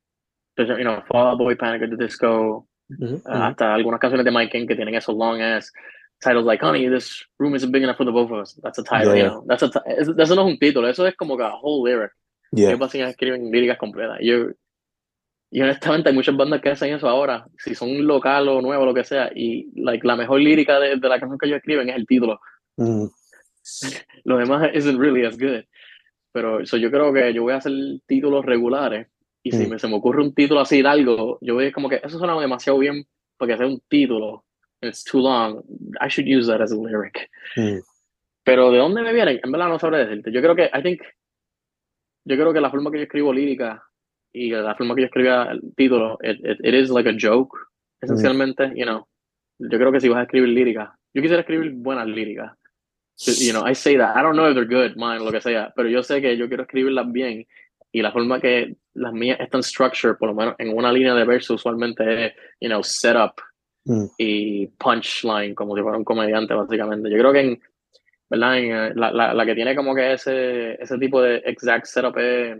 [0.57, 3.21] you know, Fall Out Boy, Panic at the Disco, Ujú, uh, ujú.
[3.25, 5.71] hasta algunas canciones de Mike King que tienen esos long ass
[6.19, 8.59] titles like, honey, this room isn't big enough for the both of us.
[8.61, 9.43] That's a title, Yeah, you know.
[9.47, 12.11] That's a, eso no es un título, eso es como que a whole lyric.
[12.51, 12.71] Yeah.
[12.71, 14.19] Ellos escriben líricas completas.
[14.21, 14.51] Yo,
[15.51, 18.93] y honestamente hay muchas bandas que hacen eso ahora, si son local o nuevo, lo
[18.93, 21.95] que sea, y like, la mejor lírica de, de la canción que ellos escriben es
[21.97, 22.39] el título.
[22.77, 23.05] Mm,
[24.23, 25.63] Lo demás isn't really as good.
[26.33, 27.73] Pero so, yo creo que yo voy a hacer
[28.07, 29.07] títulos regulares
[29.43, 29.69] y si Mm.
[29.71, 32.79] me, se me ocurre un título así largo, yo voy como que eso suena demasiado
[32.79, 33.03] bien
[33.37, 34.45] porque hacer un título,
[34.81, 35.61] it's too long,
[35.99, 37.29] I should use that as a lyric.
[37.57, 37.79] mm,
[38.45, 39.39] Pero ¿de dónde me vienen?
[39.43, 40.31] En verdad no sabré decirte.
[40.31, 41.01] Yo creo que, I think,
[42.25, 43.83] yo creo que la forma que yo escribo lírica
[44.33, 47.57] y la forma que yo escribía el título, it, it, it is like a joke,
[48.01, 49.07] esencialmente, you know.
[49.59, 52.51] Yo creo que si vas a escribir lírica, yo quisiera escribir buenas líricas.
[53.17, 54.15] You know, I say that.
[54.17, 56.47] I don't know if they're good, mine, lo que sea, pero yo sé que yo
[56.47, 57.45] quiero escribirlas bien
[57.91, 61.25] y la forma que las mías están structured, por lo menos en una línea de
[61.25, 63.39] verso, usualmente es, you know, setup
[63.85, 64.05] Mm.
[64.17, 67.09] y punchline, como si fuera un comediante, básicamente.
[67.09, 67.61] Yo creo que en,
[68.29, 68.57] ¿verdad?
[68.59, 72.17] En, eh, la, la, la que tiene como que ese, ese tipo de exact setup
[72.17, 72.59] es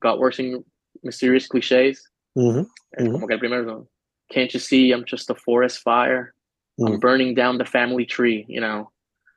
[0.00, 0.64] God Works in
[1.02, 1.98] Mysterious Clichés.
[2.36, 3.12] mhm, Es Ujú.
[3.12, 3.88] como que el primero,
[4.32, 6.34] Can't you see I'm just a forest fire?
[6.78, 8.90] I'm mm, burning down the family tree, you know.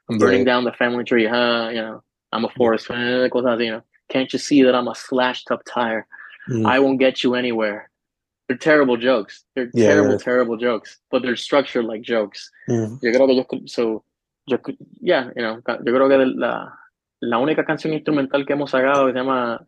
[0.10, 1.70] I'm burning down the family tree, huh?
[1.74, 3.82] You know, I'm a forest, así, you know.
[4.10, 6.06] Can't you see that I'm a slashed up tire?
[6.50, 7.90] mm, I won't get you anywhere.
[8.48, 9.44] They're terrible jokes.
[9.56, 10.18] They're Yeah, terrible, yeah.
[10.24, 12.52] terrible jokes, but they're structured like jokes.
[12.70, 14.04] mm, Yo creo que yo, so,
[14.46, 14.58] yo,
[15.02, 16.70] yeah, you know, yo creo que la,
[17.22, 19.66] la única canción instrumental que hemos sacado se llama,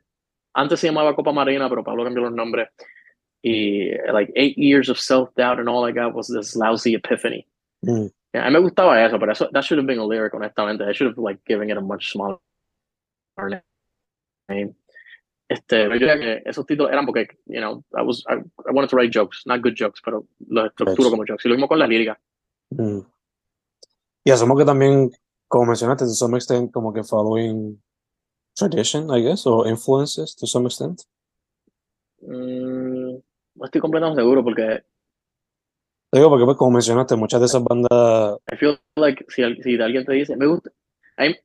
[0.55, 2.69] antes se llamaba Copa Marina, pero Pablo cambió los nombres.
[3.43, 7.45] Y like eight years of self-doubt and all I got was this lousy epiphany.
[7.85, 8.09] mm.
[8.33, 10.83] Yeah, a mí me gustaba eso, pero eso, that should have been a lyric, honestamente.
[10.83, 12.37] I should have like given it a much smaller
[14.49, 14.75] name.
[15.47, 18.33] Este, yo diría que esos títulos eran porque, you know, I was, I,
[18.67, 21.45] I wanted to write jokes, not good jokes, pero los estructuro como jokes.
[21.45, 22.17] Y lo mismo con las líricas.
[22.71, 22.99] Mm.
[24.25, 25.11] Y asumo que también,
[25.47, 27.81] como mencionaste, to some extent, como que following
[28.55, 31.05] tradition, I guess, o influences to some extent.
[32.21, 33.17] Mm,
[33.55, 34.83] no estoy completamente seguro porque
[36.11, 39.75] Te digo porque, pues, como mencionaste, muchas de esas bandas, I feel like si, si
[39.81, 40.71] alguien te dice, me gusta,
[41.17, 41.35] mí-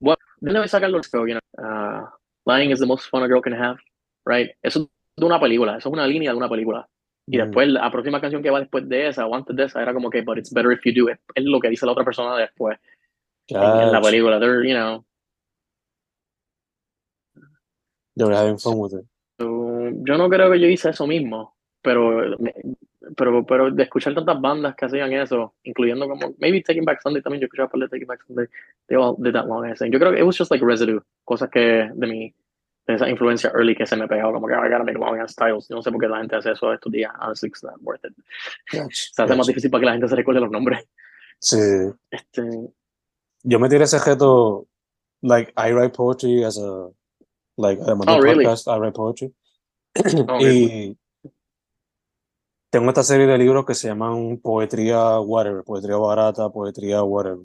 [0.00, 2.06] What, ¿de dónde sacar los you know, uh,
[2.46, 3.76] lying is the most fun a girl can have,
[4.24, 4.50] right?
[4.62, 4.86] Eso es
[5.20, 6.88] de una película, eso es una línea de una película.
[7.26, 9.82] Y mm, después la próxima canción que va después de esa, o antes de esa,
[9.82, 11.18] era como que, but it's better if you do it.
[11.34, 12.78] Es lo que dice la otra persona después
[13.48, 14.40] en, en la película.
[14.40, 15.04] They're, you know,
[18.16, 19.06] were having fun with it.
[19.38, 22.36] Yo no creo que yo hice eso mismo, pero,
[23.16, 27.22] pero, pero de escuchar tantas bandas que hacían eso, incluyendo como, maybe Taking Back Sunday
[27.22, 28.46] también, yo escuchaba de Taking Back Sunday,
[28.86, 29.90] they all did that long ass thing.
[29.90, 32.34] Yo creo que it was just like residue, cosas que de mi,
[32.94, 35.34] esa influencia early que se me pegó, como que "Oh, I gotta make long ass
[35.34, 35.66] titles.
[35.68, 38.04] Yo no sé por qué la gente hace eso estos días, honestly, it's not worth
[38.04, 38.14] it.
[38.92, 40.84] Se hace más difícil para que la gente se recuerde los nombres.
[41.38, 41.56] Sí,
[42.10, 42.42] Este,
[43.42, 44.66] yo me tiré ese reto,
[45.22, 46.90] like, I write poetry as a,
[47.56, 48.44] like, además Oh, del really?
[48.44, 49.34] podcast, I write poetry.
[50.28, 50.96] Oh, Y
[52.70, 57.44] tengo esta serie de libros que se llaman Poetría Whatever, Poetría Barata, Poetría Whatever.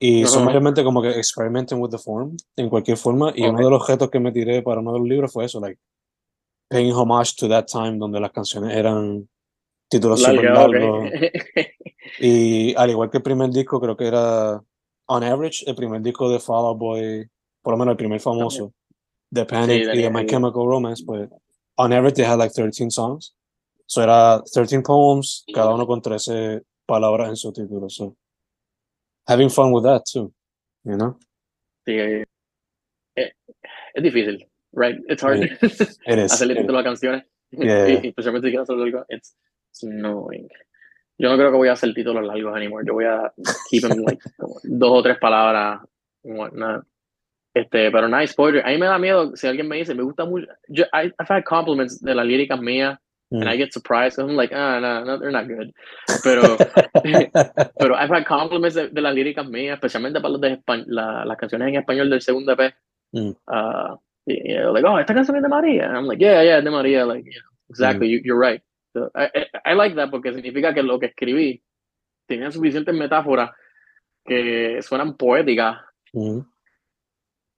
[0.00, 0.40] Y Ajá.
[0.40, 3.32] mayormente como que experimenting with the form, en cualquier forma.
[3.34, 3.64] Y uno Ok.
[3.64, 5.80] de los retos que me tiré para uno de los libros fue eso, like,
[6.68, 9.28] paying homage to that time donde las canciones eran
[9.88, 10.34] títulos ok.
[10.42, 11.10] largos.
[12.20, 14.62] Y al igual que el primer disco, creo que era,
[15.06, 17.28] on average, el primer disco de Fall Out Boy,
[17.62, 18.72] por lo menos el primer famoso,
[19.30, 21.28] de Panic y de My Chemical Romance, pues,
[21.76, 23.34] on average, they had like 13 songs.
[23.86, 27.88] So era 13 poems, cada uno con 13 palabras en su título.
[27.88, 28.16] So,
[29.28, 30.32] having fun with that too,
[30.84, 31.16] you know?
[31.86, 32.24] Sí, eh,
[33.14, 33.32] eh,
[33.94, 34.96] es difícil, right?
[35.08, 35.42] It's hard.
[35.42, 36.32] It is.
[36.32, 37.24] hacerle título a canciones.
[37.50, 37.88] Yeah.
[38.02, 39.36] Y, especialmente si quieres hacerlo largo, it's,
[39.70, 40.48] it's annoying.
[41.18, 42.84] Yo no creo que voy a hacer títulos largos anymore.
[42.86, 43.32] Yo voy a
[43.70, 44.22] keep them like
[44.64, 45.80] dos o tres palabras.
[46.22, 46.84] whatnot.
[47.54, 48.60] Este, pero nice poetry.
[48.60, 50.46] A mí me da miedo si alguien me dice, me gusta mucho.
[50.68, 52.98] Yo, I, I've had compliments de las líricas mías
[53.30, 53.48] and Mm.
[53.48, 54.18] I get surprised.
[54.18, 55.72] I'm like, ah, no, no, they're not good.
[56.24, 56.56] Pero,
[57.78, 61.36] pero I've had compliments de, de las líricas mías, especialmente para los de la- las
[61.36, 62.74] canciones en español del segundo EP.
[63.12, 63.30] Mm.
[63.46, 65.86] Uh, y- y like, oh, esta canción es de María.
[65.88, 67.04] And I'm like, yeah, yeah, de María.
[67.04, 68.62] Like, you know, exactly, you, you're right.
[68.94, 71.62] So, I, I, I like that porque significa que lo que escribí
[72.26, 73.50] tenía suficientes metáforas
[74.24, 75.76] que suenan poéticas,
[76.14, 76.40] Mm.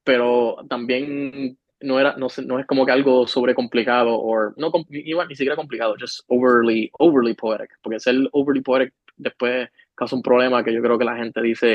[0.04, 5.34] pero también no era no, no es como que algo sobrecomplicado o no igual ni
[5.34, 10.72] siquiera complicado, just overly overly poetic, porque ser overly poetic después causa un problema que
[10.72, 11.74] yo creo que la gente dice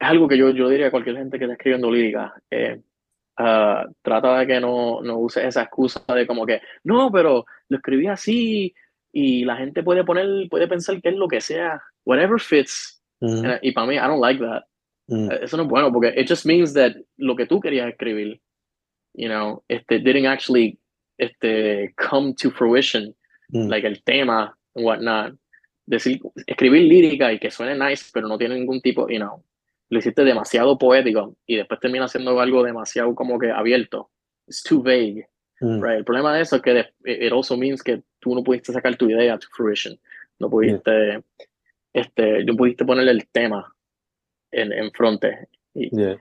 [0.00, 2.80] es algo que yo, yo diría a cualquier gente que está escribiendo lírica eh,
[3.36, 7.76] ah, trata de que no, no use esa excusa de como que no, pero lo
[7.76, 8.74] escribí así
[9.12, 13.02] y la gente puede poner, puede pensar que es lo que sea, whatever fits.
[13.20, 14.62] Ujú, Y para mí, I don't like that.
[15.08, 18.40] mm, Eso no es bueno porque it just means that lo que tú querías escribir,
[19.18, 20.78] you know, este, didn't actually
[21.18, 23.14] este, come to fruition,
[23.50, 25.34] mm, like el tema and whatnot.
[25.86, 29.42] Decir, escribir lírica y que suene nice, pero no tiene ningún tipo, you know,
[29.90, 34.10] lo hiciste demasiado poético y después termina siendo algo demasiado como que abierto.
[34.46, 35.26] It's too vague.
[35.60, 35.98] mm, Right.
[35.98, 36.92] El problema de eso es que de-
[37.26, 39.98] it also means que tú no pudiste sacar tu idea to fruition.
[40.38, 41.22] No pudiste,
[41.92, 43.74] este, no pudiste ponerle el tema
[44.52, 45.48] en, en fronte.
[45.74, 46.20] Y, yeah.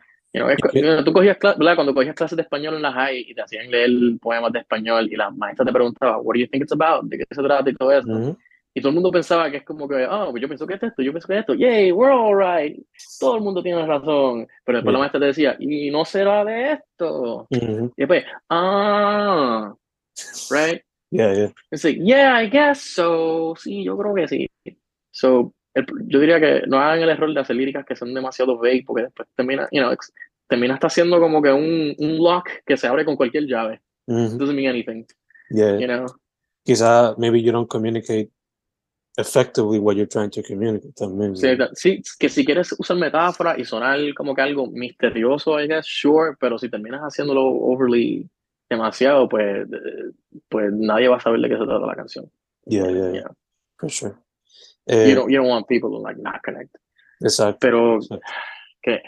[1.04, 1.76] Tú cogías ¿verdad?
[1.76, 3.90] cuando cogías clases de español en la high y te hacían leer
[4.22, 7.06] poemas de español y la maestra te preguntaba, what do you think it's about?
[7.06, 8.12] ¿De qué se trata y todo esto?
[8.12, 8.38] Ujú,
[8.74, 10.84] Y todo el mundo pensaba que es como que, oh, pues yo pienso que es
[10.84, 12.78] esto, yo pienso que es esto, yay, we're all right.
[13.20, 14.48] Todo el mundo tiene razón.
[14.64, 14.92] Pero después Yeah.
[14.94, 17.48] la maestra te decía, y no será de esto.
[17.50, 17.86] ujú.
[17.98, 19.74] Y después, ah,
[20.52, 20.82] right?
[21.10, 21.52] Yeah, yeah.
[21.72, 23.56] It's like, yeah, I guess so.
[23.56, 24.48] Sí, yo creo que sí.
[25.12, 28.58] So, el- yo diría que no hagan el error de hacer líricas que son demasiado
[28.58, 30.12] vague porque después termina, you know, ex-
[30.48, 33.82] termina hasta siendo como que un, un lock que se abre con cualquier llave.
[34.08, 35.06] Ujú, Doesn't mean anything,
[35.50, 35.78] yeah.
[35.78, 36.06] you know?
[36.66, 38.30] Quizá maybe you don't communicate
[39.18, 41.36] effectively what you're trying to communicate también.
[41.36, 45.86] Sí, sí, que si quieres usar metáforas y sonar como que algo misterioso, I guess,
[45.88, 48.30] sure, pero si terminas haciéndolo overly
[48.70, 50.12] demasiado, pues, eh,
[50.50, 52.30] pues nadie va a saber de qué se trata la canción.
[52.66, 53.22] Yeah, yeah, yeah.
[53.24, 53.36] know?
[53.80, 54.16] For sure.
[54.90, 56.76] You Eh, don't, you don't want people to like not connect.
[57.22, 57.58] exacto.
[57.60, 58.26] Pero, exacto.
[58.82, 59.02] ¿qué?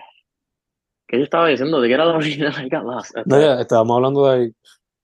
[1.08, 1.80] ¿Qué yo estaba diciendo?
[1.82, 2.54] ¿De qué era la original?
[2.66, 3.16] I got lost.
[3.26, 4.54] No, ya, estábamos hablando de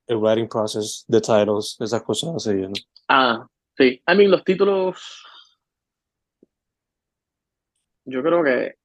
[0.07, 2.73] el writing process, the titles, esas cosas así, ¿no?
[3.07, 3.47] Ah,
[3.77, 4.01] sí.
[4.07, 5.23] I mean, los títulos.
[8.05, 8.75] Yo creo que.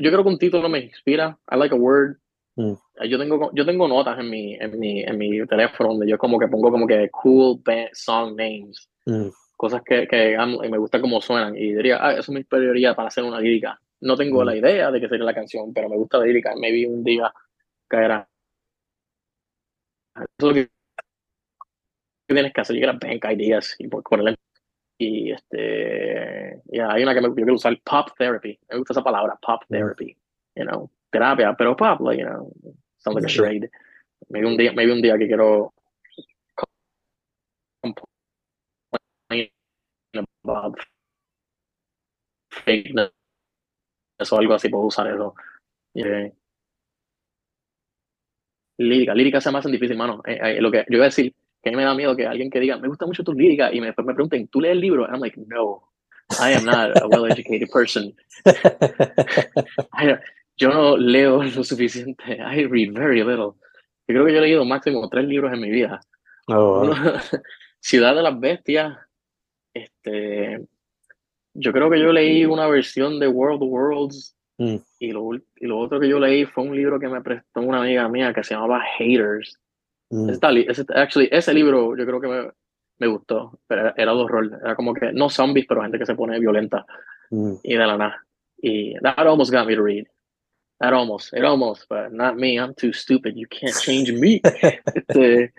[0.00, 1.38] Yo creo que un título me inspira.
[1.50, 2.16] I like a word.
[2.56, 2.74] Mm.
[3.08, 6.38] Yo tengo, yo tengo notas en mi, en mi, en mi teléfono donde yo como
[6.40, 8.88] que pongo como que cool band song names.
[9.06, 11.56] Mm, Cosas que, que amo y me gusta cómo suenan.
[11.56, 13.80] Y diría, ah, eso me inspiraría para hacer una lírica.
[14.00, 16.54] No tengo la idea de qué sería la canción, pero me gusta la lírica.
[16.56, 17.32] Maybe un día
[17.88, 18.28] caerá.
[20.14, 20.70] Eso es lo que
[22.28, 24.36] tienes que hacer, llegar a bank ideas y ponerle
[24.98, 29.02] y este ya hay una que me, yo quiero usar pop therapy me gusta esa
[29.02, 30.16] palabra pop therapy
[30.56, 32.52] you know terapia pero pop like you know
[32.98, 33.36] sounds like a Yeah.
[33.36, 33.70] charade
[34.28, 35.72] maybe un día maybe un día que quiero
[40.44, 40.78] about
[42.50, 43.12] fakeness
[44.30, 45.34] o algo así puedo usar eso
[45.94, 46.32] Eh,
[48.78, 51.34] lírica lírica se me hacen difícil mano Eh, eh, lo que yo iba a decir
[51.62, 53.72] que a mí me da miedo que alguien que diga me gusta mucho tus líricas
[53.74, 55.04] y me, después me pregunten ¿tú lees el libro?
[55.04, 55.88] and I'm like no
[56.38, 58.14] I am not a well-educated person
[59.92, 60.18] I-
[60.56, 63.54] yo no leo lo suficiente I read very little
[64.06, 66.00] yo creo que yo he leído máximo tres libros en mi vida
[66.50, 66.94] Oh, wow.
[67.80, 68.96] Ciudad de las Bestias.
[69.84, 70.66] Este,
[71.54, 74.34] yo creo que yo leí una versión de World of Worlds.
[74.58, 74.76] Mm.
[74.98, 77.80] Y, lo, y lo otro que yo leí fue un libro que me prestó una
[77.80, 79.56] amiga mía que se llamaba Haters.
[80.10, 82.50] Mm, li- ese- actually, ese libro yo creo que me,
[82.98, 83.60] me gustó.
[83.68, 84.58] Pero era, era de horror.
[84.64, 86.84] Era como que, no zombies, pero gente que se pone violenta.
[87.30, 88.24] mm, Y de la nada.
[88.60, 90.06] Y that almost got me to read.
[90.80, 91.32] That almost.
[91.32, 91.84] It almost.
[91.88, 92.56] But not me.
[92.58, 93.34] I'm too stupid.
[93.36, 94.40] You can't change me.
[94.94, 95.52] Este,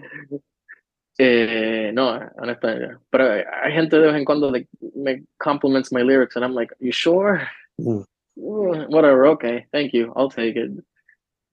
[1.19, 2.95] eh, no, honestamente.
[3.11, 3.25] Pero
[3.63, 6.91] hay gente de vez en cuando que me compliments my lyrics and I'm like, you
[6.91, 7.47] sure?
[7.79, 8.03] mm.
[8.37, 10.71] Mm, Whatever, okay, thank you, I'll take it.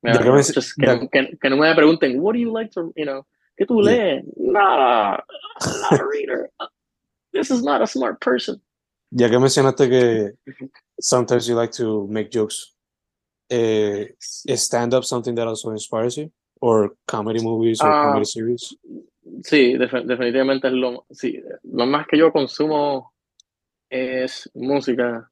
[0.04, 2.70] Yeah, que me- just que, no- que, que no me pregunten, what do you like
[2.72, 3.26] to, you know,
[3.58, 4.20] ¿qué tú Yeah.
[4.20, 4.24] lees?
[4.36, 5.22] Nada,
[5.60, 6.48] I'm not a reader.
[7.32, 8.60] This is not a smart person.
[9.10, 10.30] Ya que mencionaste que
[11.00, 12.72] sometimes you like to make jokes,
[13.50, 14.06] eh,
[14.46, 16.30] is stand-up something that also inspires you?
[16.60, 18.02] Or comedy movies or Ah.
[18.02, 18.74] comedy series?
[19.42, 23.12] Sí, defi- definitivamente es lo, sí, lo más que yo consumo
[23.90, 25.30] es música,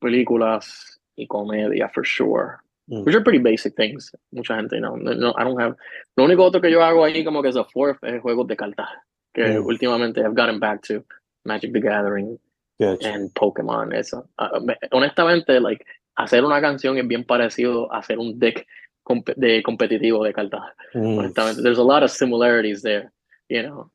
[0.00, 2.56] películas y comedia, for sure.
[2.88, 3.04] Mm.
[3.04, 4.12] Which are pretty basic things.
[4.30, 5.76] Mucha gente, no, no, I don't have.
[6.16, 8.56] Lo único otro que yo hago ahí como que es a fourth es juegos de
[8.56, 8.88] cartas.
[9.34, 9.66] Que Mm.
[9.66, 11.04] últimamente I've gotten back to
[11.44, 12.38] Magic the Gathering
[12.78, 13.12] Gotcha.
[13.14, 14.28] and Pokémon, eso.
[14.62, 15.84] Me- honestamente, like,
[16.16, 18.66] hacer una canción es bien parecido a hacer un deck
[19.04, 20.62] comp- de competitivo de cartas.
[20.94, 23.10] Mm, Honestamente, there's a lot of similarities there,
[23.48, 23.90] you know.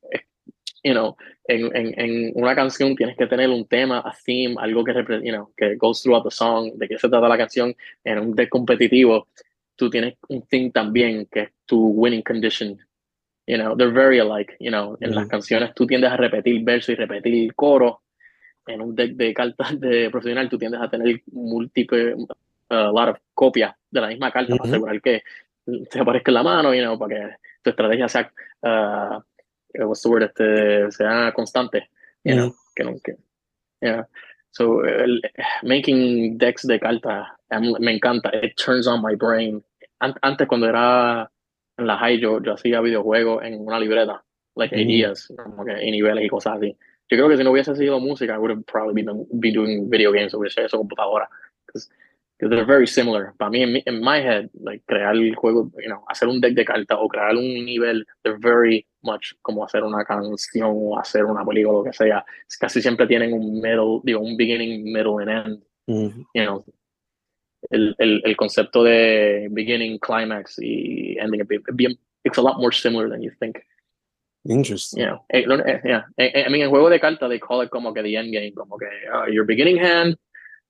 [0.84, 4.84] You know, en, en, en una canción tienes que tener un tema, a theme, algo
[4.84, 4.94] que,
[5.24, 7.76] you know, que goes throughout the song, de qué se trata la canción.
[8.04, 9.28] En un deck competitivo,
[9.76, 12.80] tú tienes un theme también, que es tu winning condition.
[13.46, 14.98] You know, they're very alike, you know.
[15.02, 18.02] En las canciones tú tiendes a repetir verso y repetir coro.
[18.66, 22.16] En un deck de cartas de profesional tú tiendes a tener múltiples,
[22.70, 25.22] a lot of copias de la misma carta para asegurar que
[25.92, 28.32] te aparezca en la mano, you know, para que tu estrategia sea
[28.64, 29.20] eh,
[29.76, 31.90] what's the word, este, sea constante,
[32.24, 33.16] you know, que no, que,
[33.82, 34.04] yeah.
[34.52, 35.22] So, el,
[35.64, 37.28] making decks de cartas,
[37.80, 39.64] me encanta, it turns on my brain.
[40.02, 41.30] An- antes cuando era
[41.78, 44.24] en la high, yo, yo hacía videojuegos en una libreta,
[44.56, 44.80] like Mm.
[44.80, 46.76] ideas, como que, y niveles y cosas así.
[47.10, 49.90] Yo creo que si no hubiese sido música, I would have probably been, be doing
[49.90, 51.30] video games, hubiese hecho computadora.
[52.42, 53.34] Because they're very similar.
[53.38, 56.42] Para mí, in, mi- in my head, like, crear el juego, you know, hacer un
[56.42, 60.98] deck de cartas o crear un nivel, they're very much como hacer una canción o
[60.98, 62.26] hacer una película, lo que sea.
[62.60, 66.26] Casi siempre tienen un middle, digo, un beginning, middle and end, Mm.
[66.34, 66.66] you know.
[67.70, 72.58] El, el, el concepto de beginning, climax y ending, es bien- bien- it's a lot
[72.58, 73.60] more similar than you think.
[74.46, 75.00] Interesting.
[75.02, 76.06] You know, eh, eh, yeah.
[76.18, 78.54] Eh, I mean, en juego de cartas, they call it como que the end game,
[78.56, 80.18] como que uh, your beginning hand,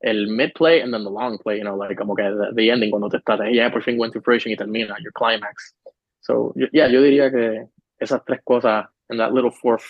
[0.03, 2.23] el mid play, and then the long play, you know, like como que
[2.55, 5.73] the, ending, cuando te estás, ya por fin went to fruition y termina, your climax.
[6.21, 7.67] So, yeah, yo diría que
[8.01, 9.85] esas tres cosas, and that little fourth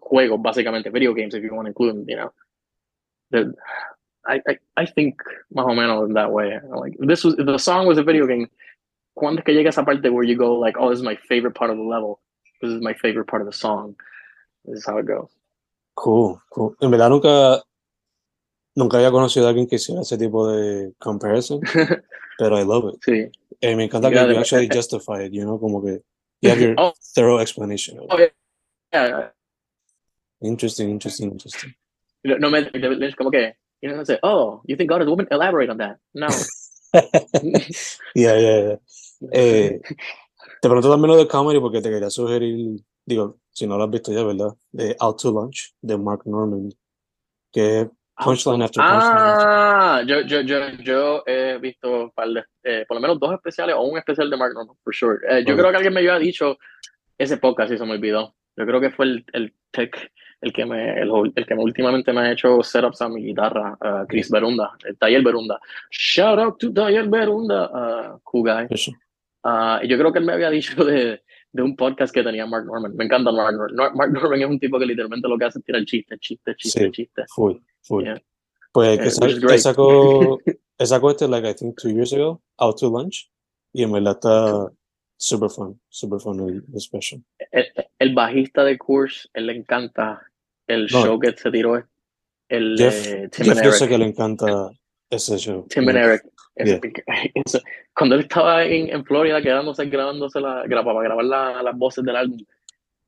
[0.00, 2.32] juego, básicamente, video games, if you want to include them, you know,
[3.30, 3.54] the,
[4.26, 5.22] I, I, I think
[5.54, 6.58] más o menos in that way.
[6.74, 8.48] Like, this was, the song was a video game.
[9.16, 11.54] ¿Cuándo es que llega esa parte where you go like, oh, this is my favorite
[11.54, 12.20] part of the level?
[12.62, 13.96] This is my favorite part of the song.
[14.64, 15.28] This is how it goes.
[15.96, 16.76] Cool, cool.
[16.80, 17.62] En verdad nunca,
[18.74, 21.60] nunca había conocido a alguien que hiciera ese tipo de comparison,
[22.38, 23.00] pero I love it.
[23.04, 23.30] sí.
[23.60, 26.02] Eh, me encanta Yeah, que you the- actually justify it, you know, como que
[26.40, 26.92] you have your Oh.
[27.14, 27.98] thorough explanation.
[28.08, 28.16] Oh,
[28.92, 29.32] yeah.
[30.40, 31.74] Interesting, interesting, interesting.
[32.24, 32.60] No, me,
[33.06, 35.26] es como que, you know, say, oh, you think God is a woman?
[35.30, 35.98] Elaborate on that.
[36.14, 36.28] No.
[38.14, 38.76] yeah, yeah, yeah.
[39.32, 39.80] Eh,
[40.60, 43.90] te pregunto también lo de comedy porque te quería sugerir, digo, si no lo has
[43.90, 44.54] visto ya, ¿verdad?
[44.72, 46.70] De Out to Lunch, de Mark Norman,
[47.52, 47.90] que
[48.24, 49.14] punchline after punchline.
[49.16, 53.32] Ah, yo, yo, yo, yo he visto un par de, eh, por lo menos dos
[53.34, 55.18] especiales o un especial de Mark Norman, for sure.
[55.28, 56.58] Eh, yo creo que alguien me había dicho
[57.18, 58.34] ese podcast y se me olvidó.
[58.56, 60.10] Yo creo que fue el, el tech,
[60.40, 63.76] el que me, el, el que me últimamente me ha hecho setups a mi guitarra,
[63.80, 65.58] uh, Chris Berunda, el Taller Berunda.
[65.90, 67.70] Shout out to Taller Berunda,
[68.14, 68.66] uh, cool guy.
[69.82, 72.66] Y yo creo que él me había dicho de, de un podcast que tenía Mark
[72.66, 72.94] Norman.
[72.94, 73.74] Me encanta Mark Norman.
[73.76, 76.54] Nor- Mark Norman es un tipo que literalmente lo que hace es tirar chiste, chiste,
[76.56, 76.90] chiste, Sí.
[76.90, 77.24] chiste.
[77.82, 78.04] Full.
[78.04, 78.20] Yeah.
[78.72, 79.60] Pues Eh, que sa- great.
[79.60, 80.38] sacó,
[80.78, 83.30] este, like, I think two years ago, Out to Lunch,
[83.72, 84.70] y en verdad está
[85.16, 87.22] super fun, super fun el, el special.
[87.50, 87.66] El,
[87.98, 90.20] el bajista de Curse, él le encanta
[90.66, 91.04] el No.
[91.04, 91.82] show que se tiró.
[92.48, 93.90] El Jeff, eh, Tim Jeff and yo sé Eric.
[93.90, 94.70] que le encanta
[95.10, 95.66] ese show.
[95.68, 96.22] Tim and Eric.
[96.56, 96.80] Es- Yeah.
[97.34, 97.62] es-
[97.94, 102.16] cuando él estaba en, en Florida quedándose grabándose la, para grabar la- las voces del
[102.16, 102.38] álbum,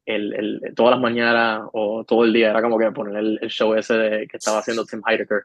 [0.07, 3.49] el, el, todas las mañanas o todo el día era como que poner el, el
[3.51, 5.43] show ese de- que estaba haciendo Tim Heidecker.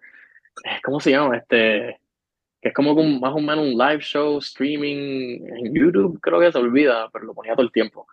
[0.84, 1.38] ¿Cómo se llama?
[1.38, 2.00] Este,
[2.62, 6.52] que es como un- más o menos un live show streaming en YouTube, creo que
[6.52, 8.06] se olvida, pero lo ponía todo el tiempo.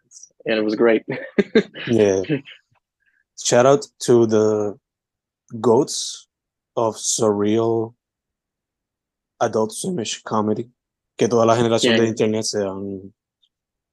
[0.46, 1.02] And it was great.
[1.86, 2.22] Yeah.
[3.36, 4.74] Shout out to the
[5.60, 6.28] goats
[6.76, 7.94] of surreal
[9.40, 10.70] adult swimish comedy.
[11.16, 12.08] Que toda la generación de ¿Quién?
[12.10, 13.14] internet se han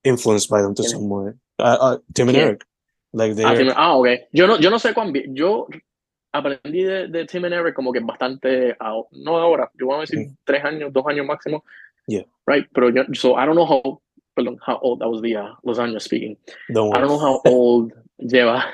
[0.04, 1.34] influenced by them to some way.
[1.60, 2.38] Uh, uh, Tim and.
[2.38, 2.64] Eric.
[3.14, 4.08] Like Ah, Tim- ah, ok.
[4.32, 5.36] Yo no, yo no sé cuán bien.
[5.36, 5.68] Yo
[6.34, 8.76] aprendí de, de Tim and Eric como que bastante,
[9.12, 10.38] no ahora, yo voy a decir Mm.
[10.45, 11.64] tres años, dos años máximo.
[12.08, 12.24] Yeah.
[12.47, 14.02] Right, pero yo, so I don't know how,
[14.36, 16.38] perdón, how old, that was the uh, Los Angeles speaking.
[16.74, 17.91] don't I don't know how old
[18.22, 18.64] lleva.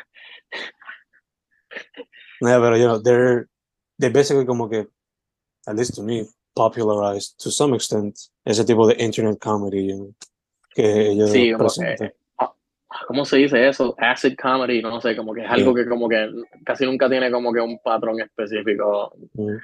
[2.40, 3.48] Yeah, pero you know, they're
[4.00, 4.86] they basically como que,
[5.68, 6.26] at least to me,
[6.56, 10.14] popularized to some extent ese tipo de internet comedy you know,
[10.78, 12.08] que ellos Sí, como, presentan.
[12.08, 12.14] eh,
[13.08, 13.96] ¿Cómo se dice eso?
[13.98, 16.30] Acid comedy, no sé, como que es algo que como que
[16.66, 19.14] casi nunca tiene como que un patrón específico.
[19.34, 19.58] Mm.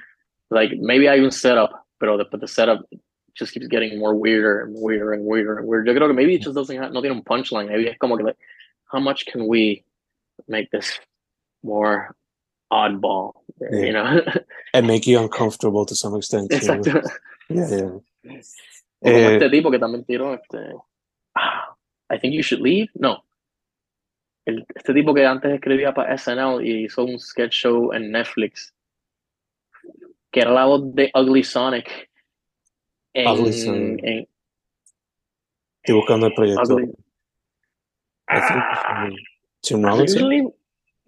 [0.50, 2.86] Like, maybe hay un setup, pero después the setup
[3.38, 5.86] just keeps getting more weirder and weirder and weirder and weirder.
[5.86, 7.68] Yo creo que maybe it just doesn't have, no tiene un punchline.
[7.68, 8.38] Maybe es como que, like,
[8.92, 9.84] how much can we
[10.46, 11.00] make this
[11.62, 12.14] more
[12.70, 13.32] oddball?
[13.60, 14.20] You know?
[14.74, 16.50] and make you uncomfortable to some extent.
[16.52, 16.74] you know.
[16.74, 17.02] Exacto.
[17.48, 17.88] Yeah, yeah.
[19.02, 20.58] Como Eh, este tipo que también tiró este.
[21.34, 21.76] Ah,
[22.10, 22.88] I think you should leave.
[22.94, 23.24] No.
[24.46, 28.74] El- este tipo que antes escribía para SNL y hizo un sketch show en Netflix.
[30.30, 32.10] Que era la voz de Ugly Sonic.
[33.14, 34.00] En, Ugly Sonic.
[34.04, 34.28] en-
[35.82, 36.62] Estoy buscando el proyecto.
[36.76, 36.94] Ugly-
[38.26, 39.08] Ah,
[39.60, 40.22] Tim Robinson.
[40.24, 40.54] Usually-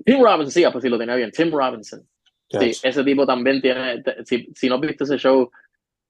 [0.05, 1.31] Tim Robinson, sí, ah, pues sí lo tenía bien.
[1.31, 2.07] Tim Robinson.
[2.51, 5.51] Sí, ese tipo también tiene, si, si no viste ese show,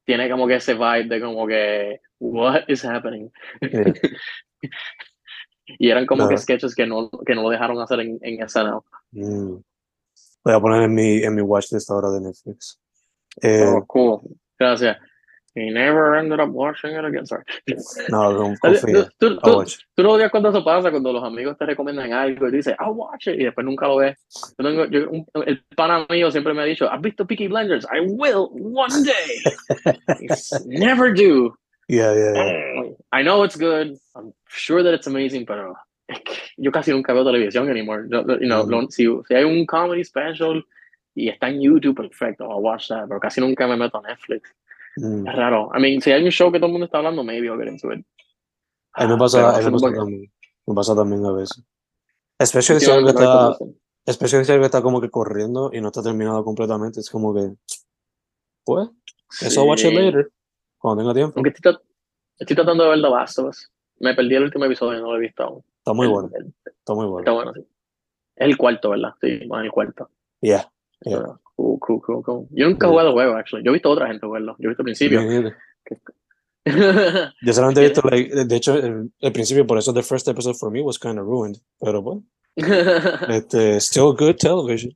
[0.06, 3.30] tiene como que ese vibe de como que, what is happening?
[3.60, 3.92] Yeah.
[5.78, 8.80] y eran como que sketches que no, que no lo dejaron hacer en, en SNL.
[9.10, 9.56] Mm.
[10.44, 12.80] Voy a poner en mi, en mi watchlist ahora de Netflix.
[13.42, 14.20] Eh, Oh, cool.
[14.58, 14.96] Gracias.
[15.58, 17.24] He never ended up watching it again.
[17.24, 17.42] Sorry.
[18.10, 19.08] No, no, Tú, confía.
[19.18, 22.50] tú, tú, tú no odias cuando eso pasa, cuando los amigos te recomiendan algo y
[22.52, 24.18] dices, I'll watch it, y después nunca lo ves.
[24.58, 27.86] Yo tengo, yo- un- el pana mío siempre me ha dicho, ¿has visto Peaky Blinders?
[27.90, 30.26] I will one day.
[30.66, 31.56] Never do.
[31.88, 32.82] Yeah, yeah, yeah.
[33.12, 33.96] I know it's good.
[34.14, 35.74] I'm sure that it's amazing, pero
[36.58, 38.06] yo casi nunca veo televisión anymore.
[38.10, 38.70] Yo- you know, Mm.
[38.70, 40.62] lo- si, si hay un comedy special
[41.14, 44.52] y está en YouTube, perfecto, I'll watch that, pero casi nunca me meto a Netflix.
[44.96, 45.26] Mm.
[45.28, 45.70] Es raro.
[45.76, 47.68] I mean, si hay un show que todo el mundo está hablando, maybe I'll get
[47.70, 48.04] into it.
[48.94, 50.32] A mí me pasa, a mí me pasa también.
[50.66, 51.62] Me pasa también a veces.
[52.38, 53.56] Especially si algo está,
[54.06, 57.00] especially si algo está como que corriendo y no está terminado completamente.
[57.00, 57.52] Es como que,
[58.64, 58.88] pues,
[59.42, 59.94] eso I'll watch it Sí.
[59.96, 60.30] later.
[60.78, 61.32] Cuando tenga tiempo.
[61.36, 61.76] Aunque estoy,
[62.38, 63.70] estoy tratando de ver The Last of Us.
[63.98, 65.64] Me perdí el último episodio y no lo he visto aún.
[65.78, 66.30] Está muy El- bueno.
[66.34, 67.18] el- Está muy bueno.
[67.20, 67.60] está bueno, sí.
[68.36, 69.10] Es el cuarto, ¿verdad?
[69.20, 70.10] Sí, más el cuarto.
[70.40, 70.70] Yeah.
[71.00, 71.18] Yeah.
[71.18, 72.46] Pero, Cool, cool, cool, cool.
[72.50, 73.64] Yo nunca he jugado el juego, actually.
[73.64, 74.56] Yo he visto a otra gente jugarlo.
[74.58, 75.20] Yo he visto al principio.
[77.42, 80.56] Yo solamente he visto, like, de hecho, el, el principio, por eso the first episode
[80.56, 81.58] for me was kind of ruined.
[81.80, 82.24] Pero bueno,
[82.56, 84.92] este, still good television.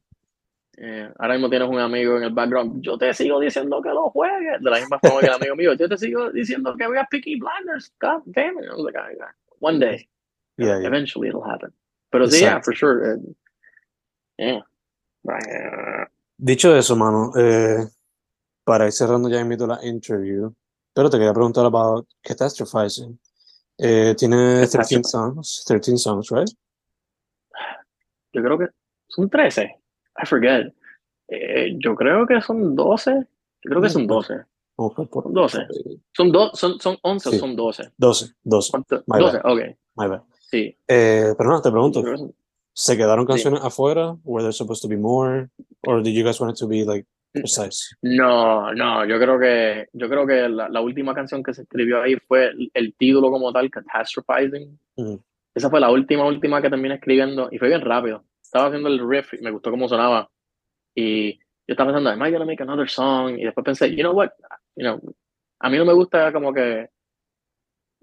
[0.82, 2.82] Eh, ahora mismo tienes un amigo en el background.
[2.82, 4.60] Yo te sigo diciendo que lo juegues.
[4.60, 5.74] De la misma forma que el amigo mío.
[5.74, 7.92] Yo te sigo diciendo que veas Peaky Blinders.
[8.00, 8.64] God damn it.
[8.64, 9.30] I was like, "Ah, yeah.
[9.60, 10.08] One day.
[10.56, 10.86] Yeah, yeah.
[10.88, 11.72] Eventually it'll happen.
[12.10, 12.64] Pero sí, yeah, Exacto.
[12.64, 13.20] for sure.
[14.38, 14.58] eh,
[15.24, 16.06] yeah.
[16.42, 17.86] Dicho eso, mano, eh,
[18.64, 20.50] para ir cerrando ya invito la interview,
[20.94, 23.18] pero te quería preguntar about Catastrophizing.
[23.76, 25.02] Eh, tiene 13 Catastrophe.
[25.04, 26.48] songs, 13 songs, right?
[28.32, 28.66] Yo creo que
[29.08, 29.62] son 13.
[30.22, 30.72] I forget.
[31.28, 33.10] Eh, yo creo que son 12.
[33.62, 34.34] Yo creo que son 12.
[34.78, 35.58] Vamos a ver por- 12.
[36.16, 37.38] Son, do, son, son 11 o Sí.
[37.38, 37.92] son 12.
[37.98, 39.04] 12, 12, ¿Cuánto?
[39.06, 39.52] My 12, bad.
[39.52, 39.60] ok.
[39.96, 40.22] my bad.
[40.50, 40.76] Sí.
[40.88, 42.02] Eh, pero no, te pregunto,
[42.80, 43.32] ¿se quedaron Sí.
[43.32, 44.16] canciones afuera?
[44.24, 45.48] Were there supposed to be more?
[45.86, 47.94] Or did you guys want it to be like precise?
[48.02, 52.00] No, no, yo creo que, yo creo que la, la última canción que se escribió
[52.02, 54.78] ahí fue el, el título como tal, Catastrophizing.
[54.96, 55.22] Ujú.
[55.54, 58.24] Esa fue la última, última que terminé escribiendo y fue bien rápido.
[58.42, 60.28] Estaba haciendo el riff y me gustó cómo sonaba.
[60.94, 63.38] Y yo estaba pensando, am I gonna make another song?
[63.38, 64.30] Y después pensé, you know what?
[64.76, 65.00] You know,
[65.60, 66.88] a mí no me gusta como que.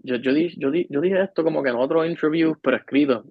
[0.03, 3.25] Yo, yo, di- yo, di- yo dije esto como que en otro interview, pero escrito.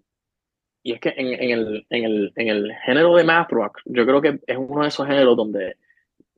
[0.86, 4.06] Y es que en, en el, en, el, en el género de math rock, yo
[4.06, 5.76] creo que es uno de esos géneros donde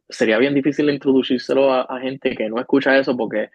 [0.09, 3.51] sería bien difícil introducírselo a, a gente que no escucha eso porque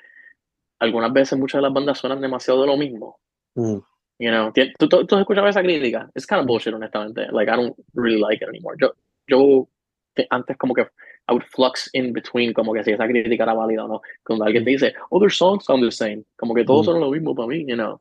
[0.77, 3.17] algunas veces muchas de las bandas suenan demasiado de lo mismo.
[3.55, 3.77] Mm,
[4.19, 6.07] You know, ¿tú, tú, tú has escuchado esa crítica?
[6.13, 7.25] Es kind of bullshit, honestamente.
[7.31, 8.77] Like, I don't really like it anymore.
[8.79, 8.93] Yo,
[9.27, 9.67] yo
[10.13, 13.55] te- antes como que I would flux in between como que si esa crítica era
[13.55, 14.01] válida o no.
[14.23, 16.23] Cuando alguien te dice, other songs sound the same.
[16.37, 16.91] Como que todos Mm.
[16.91, 17.99] son lo mismo para mí, you know.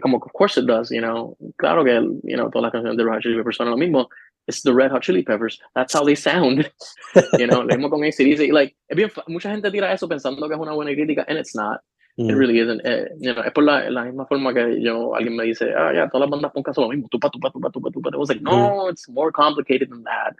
[0.00, 1.36] Como, of course it does, you know.
[1.58, 1.92] Claro que,
[2.24, 4.08] you know, todas las canciones de Red Hot Chili Peppers son lo mismo.
[4.46, 5.60] It's the Red Hot Chili Peppers.
[5.74, 6.70] That's how they sound.
[7.38, 8.50] you know, lo mismo con ACDC.
[8.52, 11.54] Like, es bien, mucha gente tira eso pensando que es una buena crítica, and it's
[11.54, 11.80] not.
[12.16, 12.80] It mm, really isn't.
[12.84, 15.92] Eh, you know, es por la, la misma forma que yo, alguien me dice, ah,
[15.94, 18.10] ya, todas las bandas punk son lo mismo, tupa, tupa, tupa, tupa, tupa.
[18.12, 20.34] I was like, no, it's more complicated than that.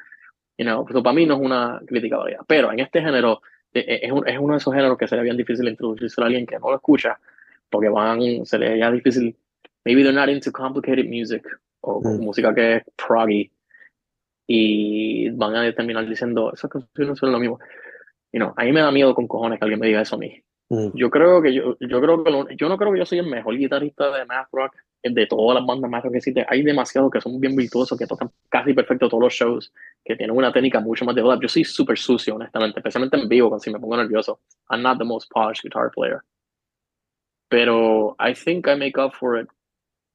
[0.58, 2.40] You know, pues para mí no es una crítica válida.
[2.46, 3.40] Pero en este género,
[3.72, 6.24] eh, eh, es, un- es uno de esos géneros que sería bien difícil introducirse a
[6.26, 7.18] alguien que no lo escucha,
[7.70, 9.34] porque van, sería difícil.
[9.84, 11.42] Maybe they're not into complicated music
[11.80, 12.20] o Mm.
[12.22, 13.50] música que es proggy
[14.46, 17.58] y van a terminar diciendo, esas canciones son lo mismo.
[18.32, 20.18] You know, a mí me da miedo con cojones que alguien me diga eso a
[20.18, 23.04] mí mm, yo creo que yo, yo creo que lo- yo no creo que yo
[23.06, 26.46] soy el mejor guitarrista de math rock de todas las bandas math rock que existen.
[26.48, 29.72] Hay demasiados que son bien virtuosos, que tocan casi perfecto todos los shows,
[30.04, 33.48] que tienen una técnica mucho más de Yo soy súper sucio, honestamente, especialmente en vivo,
[33.48, 34.38] cuando si me pongo nervioso.
[34.70, 36.22] I'm not the most polished guitar player.
[37.48, 39.48] Pero I think I make up for it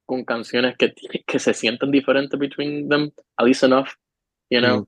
[0.07, 0.95] con canciones que,
[1.27, 3.89] que se sienten diferentes between them, at least enough,
[4.49, 4.79] you know.
[4.81, 4.87] Mm.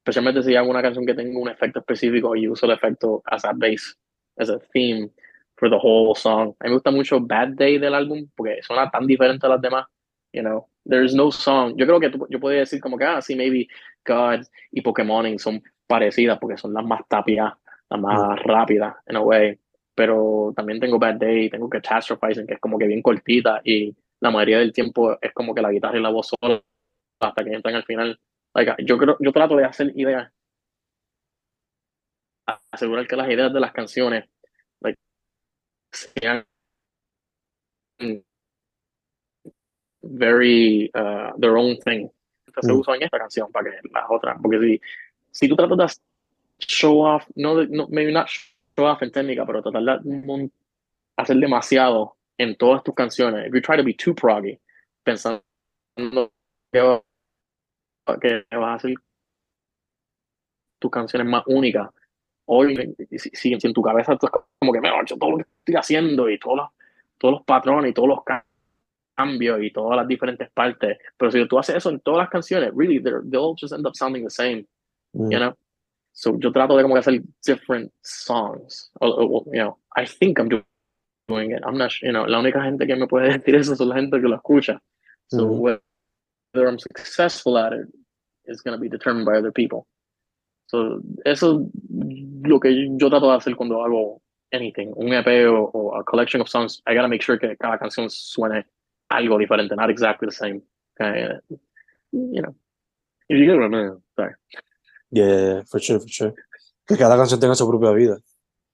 [0.00, 3.44] Especialmente si hago una canción que tenga un efecto específico y uso el efecto as
[3.46, 3.96] a bass,
[4.36, 5.08] as a theme
[5.56, 6.54] for the whole song.
[6.60, 9.62] A mí me gusta mucho Bad Day del álbum porque suena tan diferente a las
[9.62, 9.86] demás,
[10.32, 10.68] you know.
[10.84, 11.74] There's no song.
[11.78, 13.68] Yo creo que tú- yo podría decir como que, ah, sí, maybe
[14.04, 17.54] God y Pokémon son parecidas porque son las más tapias,
[17.88, 19.58] las más rápidas, in a way.
[19.94, 24.30] Pero también tengo Bad Day, tengo Catastrophizing, que es como que bien cortita y la
[24.30, 26.62] mayoría del tiempo es como que la guitarra y la voz sola
[27.20, 28.18] hasta que entran al final.
[28.54, 30.32] Like, yo creo, yo trato de hacer ideas,
[32.70, 34.24] asegurar que las ideas de las canciones,
[34.80, 34.98] like,
[35.92, 36.44] sean
[40.02, 42.08] very uh, their own thing.
[42.62, 42.78] Se Mm.
[42.80, 44.80] usa en esta canción para que las otras, porque si,
[45.32, 46.00] si tú tratas
[46.58, 50.50] de show off, no, no maybe not show off en técnica, pero tratar de
[51.16, 53.46] hacer demasiado en todas tus canciones.
[53.46, 54.58] If you try to be too proggy,
[55.04, 55.42] pensando
[55.96, 57.02] que, va-
[58.20, 58.94] que vas a hacer
[60.78, 61.88] tus canciones más únicas,
[62.46, 64.28] hoy, si, si, en tu cabeza tú
[64.58, 66.68] como que me he hecho todo lo que estoy haciendo y todos los,
[67.18, 68.18] todos los patrones y todos los
[69.16, 72.70] cambios y todas las diferentes partes, pero si tú haces eso en todas las canciones,
[72.74, 74.66] really, they'll just end up sounding the same,
[75.16, 75.30] Mm.
[75.30, 75.54] you know?
[76.12, 80.38] So yo trato de como que hacer different songs, or, or, you know, I think
[80.40, 80.64] I'm doing
[81.28, 83.96] it, I'm not, you know, la única gente que me puede decir eso son la
[83.96, 84.80] gente que lo escucha,
[85.28, 85.60] so Mm.
[85.60, 87.86] whether I'm successful at it
[88.46, 89.86] is going to be determined by other people.
[90.66, 94.20] So, eso es lo que yo trato de hacer cuando hago
[94.52, 96.80] anything, un EP o, o a collection of songs.
[96.86, 98.64] I gotta make sure que cada canción suene
[99.10, 100.62] algo diferente, not exactly the same.
[101.00, 101.38] Uh,
[102.12, 102.54] you know,
[103.28, 104.02] if you get what I mean.
[104.16, 104.34] Sorry.
[105.10, 106.34] Yeah, for sure, for sure.
[106.86, 108.18] Que cada canción tenga su propia vida.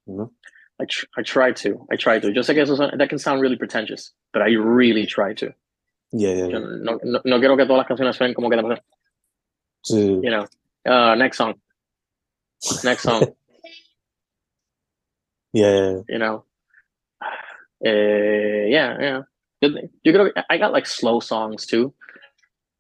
[0.07, 0.32] know?
[0.81, 1.87] I, tr I try to.
[1.93, 2.33] I try to.
[2.33, 5.53] Yo sé que eso son- that can sound really pretentious, but I really try to.
[6.12, 6.59] Yeah, yeah, Yo yeah.
[6.83, 8.57] no, no, no quiero que todas las canciones suenen como que,
[9.85, 10.20] Sí.
[10.22, 10.47] you know,
[10.87, 11.55] uh, next song.
[12.85, 13.26] Next song.
[15.53, 16.45] Yeah, you know.
[17.85, 19.20] Uh, yeah, yeah.
[19.61, 19.68] Yo,
[20.05, 21.93] yo creo que I got like slow songs too.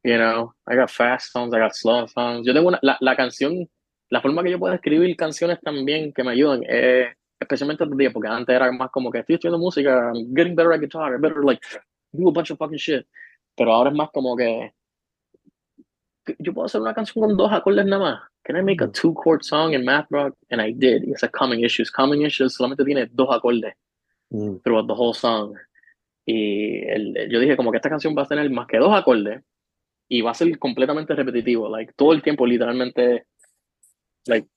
[0.04, 2.46] You know, I got fast songs, I got slow songs.
[2.46, 3.68] Yo tengo una, la, la canción,
[4.10, 8.12] la forma que yo puedo escribir canciones también que me ayudan, eh, especialmente estos días,
[8.12, 11.18] porque antes era más como que estoy estudiando música, I'm getting better at guitar, I
[11.18, 11.60] better like
[12.12, 13.06] do a bunch of fucking shit.
[13.56, 14.72] Pero ahora es más como que
[16.24, 18.20] que yo puedo hacer una canción con dos acordes nada más.
[18.44, 20.34] Can I make a two chord song in math rock?
[20.50, 21.04] And I did.
[21.04, 21.90] It's a Coming Issues.
[21.90, 23.74] Coming Issues solamente tiene dos acordes
[24.32, 24.58] Mm.
[24.62, 25.56] throughout the whole song.
[26.24, 29.42] Y el- yo dije como que esta canción va a tener más que dos acordes
[30.08, 33.26] y va a ser completamente repetitivo, like todo el tiempo literalmente,
[34.26, 34.48] like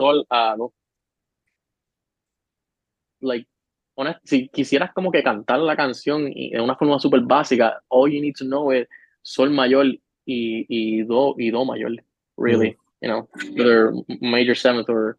[0.00, 0.72] todo el, ah, no.
[3.20, 3.46] like
[3.96, 8.10] honest- si quisieras como que cantar la canción y de una forma súper básica, all
[8.10, 8.88] you need to know is
[9.22, 9.86] sol mayor
[10.24, 11.92] y, y do y do mayor,
[12.38, 15.18] really, you know, either major seventh or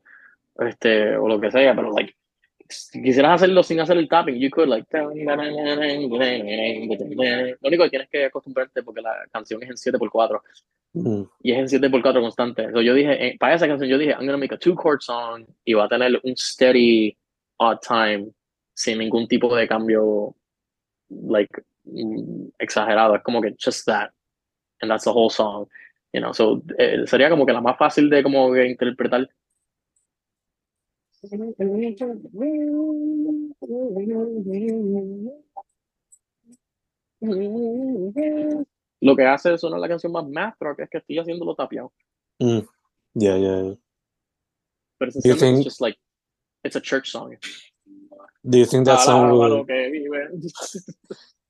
[0.60, 2.16] este o lo que sea, pero like
[2.72, 5.10] si quisieras hacerlo sin hacer el tapping, you could like lo
[7.68, 10.42] único que tienes que acostumbrarte porque la canción es en 7x4
[10.94, 11.24] Mm.
[11.42, 12.70] y es en 7x4 constante.
[12.72, 15.00] So yo dije, eh, para esa canción yo dije, I'm gonna make a two chord
[15.02, 17.18] song y va a tener un steady
[17.58, 18.32] odd time
[18.74, 20.36] sin ningún tipo de cambio
[21.10, 23.16] like mm, exagerado.
[23.16, 24.12] Es como que just that.
[24.82, 25.68] And that's the whole song.
[26.12, 29.30] You know, so eh, sería como que la más fácil de como interpretar.
[39.02, 41.92] Lo que hace sonar la canción más math rock es que estoy haciéndolo tapiado.
[42.40, 42.60] Mm.
[43.14, 43.76] Yeah, yeah, yeah.
[44.98, 45.98] Pero you esencialmente think- it's just like,
[46.64, 47.36] it's a church song.
[48.44, 50.32] Do you think that song would lo que vive.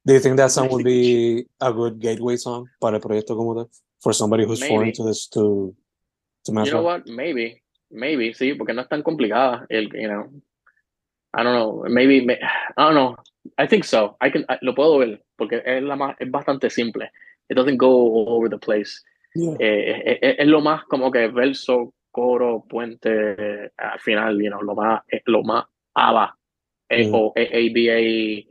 [0.03, 3.53] Do you think that song would be a good gateway song para el proyecto como
[3.53, 3.69] tal?
[4.01, 5.75] For somebody who's foreign to this to
[6.45, 7.05] to math You know what?
[7.07, 7.60] Maybe.
[7.91, 9.65] Maybe, sí, porque no es tan complicada.
[9.69, 10.29] El, you know,
[11.33, 11.83] I don't know.
[11.89, 12.39] Maybe, may-
[12.77, 13.15] I don't know.
[13.57, 14.17] I think so.
[14.21, 17.11] I can, I- lo puedo ver porque es, la más, es bastante simple.
[17.49, 19.01] It doesn't go all over the place.
[19.35, 19.55] Yeah.
[19.59, 24.49] Eh, es, es- es lo más como que verso, coro, puente, eh, al final, you
[24.49, 25.65] know, lo más, es lo más
[26.89, 27.13] eh, Mm.
[27.15, 28.45] o ABA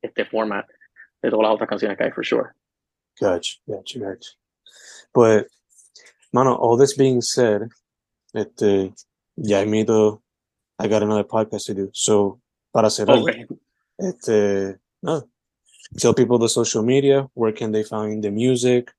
[0.00, 0.66] este format
[1.22, 2.50] de todas las otras canciones que hay, for sure.
[3.20, 4.30] Gotcha, gotcha, gotcha.
[5.12, 5.44] Pues,
[6.32, 7.68] mano, all this being said,
[8.32, 8.92] este,
[9.36, 10.22] ya mito,
[10.78, 11.90] I got another podcast to do.
[11.92, 12.40] So,
[12.72, 13.46] para cerrar, Okay.
[13.98, 15.24] este, nada,
[15.96, 18.92] tell people the social media, where can they find the music,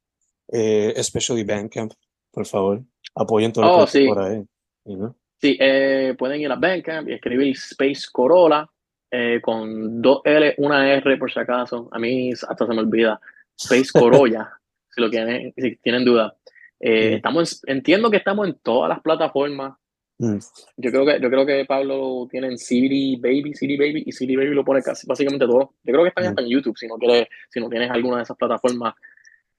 [0.51, 1.91] eh, especially Bandcamp,
[2.31, 2.81] por favor.
[3.15, 4.07] Apoyen todo Oh, lo que sí.
[4.07, 4.45] por ahí.
[4.85, 5.15] You know?
[5.41, 8.67] Sí, eh, pueden ir a Bandcamp y escribir Space Corolla
[9.11, 11.89] eh, con dos L, una R por si acaso.
[11.91, 13.19] A mí hasta se me olvida.
[13.59, 14.49] Space Corolla,
[14.89, 16.35] si lo tienen, si tienen duda.
[16.85, 17.15] Eh, Mm.
[17.15, 19.77] estamos en- entiendo que estamos en todas las plataformas.
[20.19, 20.37] Mm.
[20.77, 24.35] Yo creo que, yo creo que Pablo tiene en CD Baby, CD Baby y CD
[24.35, 25.75] Baby lo pone casi básicamente todo.
[25.83, 26.27] Yo creo que están Mm.
[26.27, 26.77] hasta en YouTube.
[26.77, 28.95] Si no quieres, si no tienes alguna de esas plataformas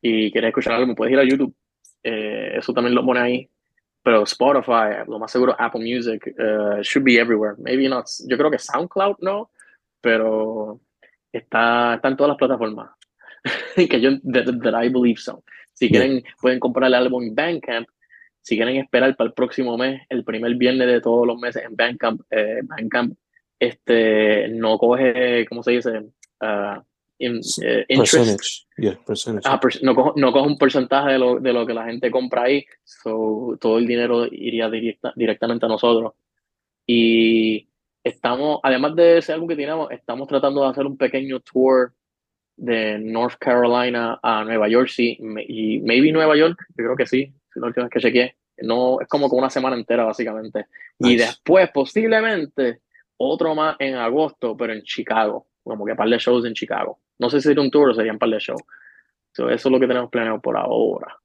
[0.03, 1.55] y quieres escuchar algo, puedes ir a YouTube.
[2.03, 3.49] Eh, eso también lo pone ahí.
[4.03, 7.55] Pero Spotify, lo más seguro Apple Music, eh, should be everywhere.
[7.59, 8.05] Maybe not.
[8.29, 9.51] Yo creo que SoundCloud no,
[10.03, 10.79] pero
[11.33, 12.91] está, está en todas las plataformas.
[13.91, 15.43] que yo, that, that I believe so.
[15.75, 17.89] Si quieren, pueden comprar el álbum en Bandcamp.
[18.41, 21.75] Si quieren esperar para el próximo mes, el primer viernes de todos los meses en
[21.77, 23.15] Bandcamp, eh, Bandcamp
[23.59, 26.03] este, no coge, ¿cómo se dice?
[26.41, 26.83] Ah,
[27.19, 28.15] in- eh, interest.
[28.15, 28.67] Percentage.
[28.77, 29.49] Yeah, percentage.
[29.49, 32.11] Ah, per- no, cojo, no cojo un porcentaje de lo, de lo que la gente
[32.11, 36.13] compra ahí, so, todo el dinero iría directa, directamente a nosotros.
[36.87, 37.69] Y
[38.03, 41.95] estamos, además de ese álbum que tenemos, estamos tratando de hacer un pequeño tour
[42.57, 45.19] de North Carolina a Nueva York, sí,
[45.49, 48.37] y maybe Nueva York, yo creo que sí, es la última vez que chequeé.
[48.59, 50.67] No, es como con una semana entera, básicamente.
[51.01, 52.81] Y después, posiblemente,
[53.17, 55.47] otro más en agosto, pero en Chicago.
[55.65, 57.01] Como que par de shows en Chicago.
[57.19, 58.63] No sé si sería un tour o serían par de shows.
[59.33, 61.17] So, eso es lo que tenemos planeado por ahora,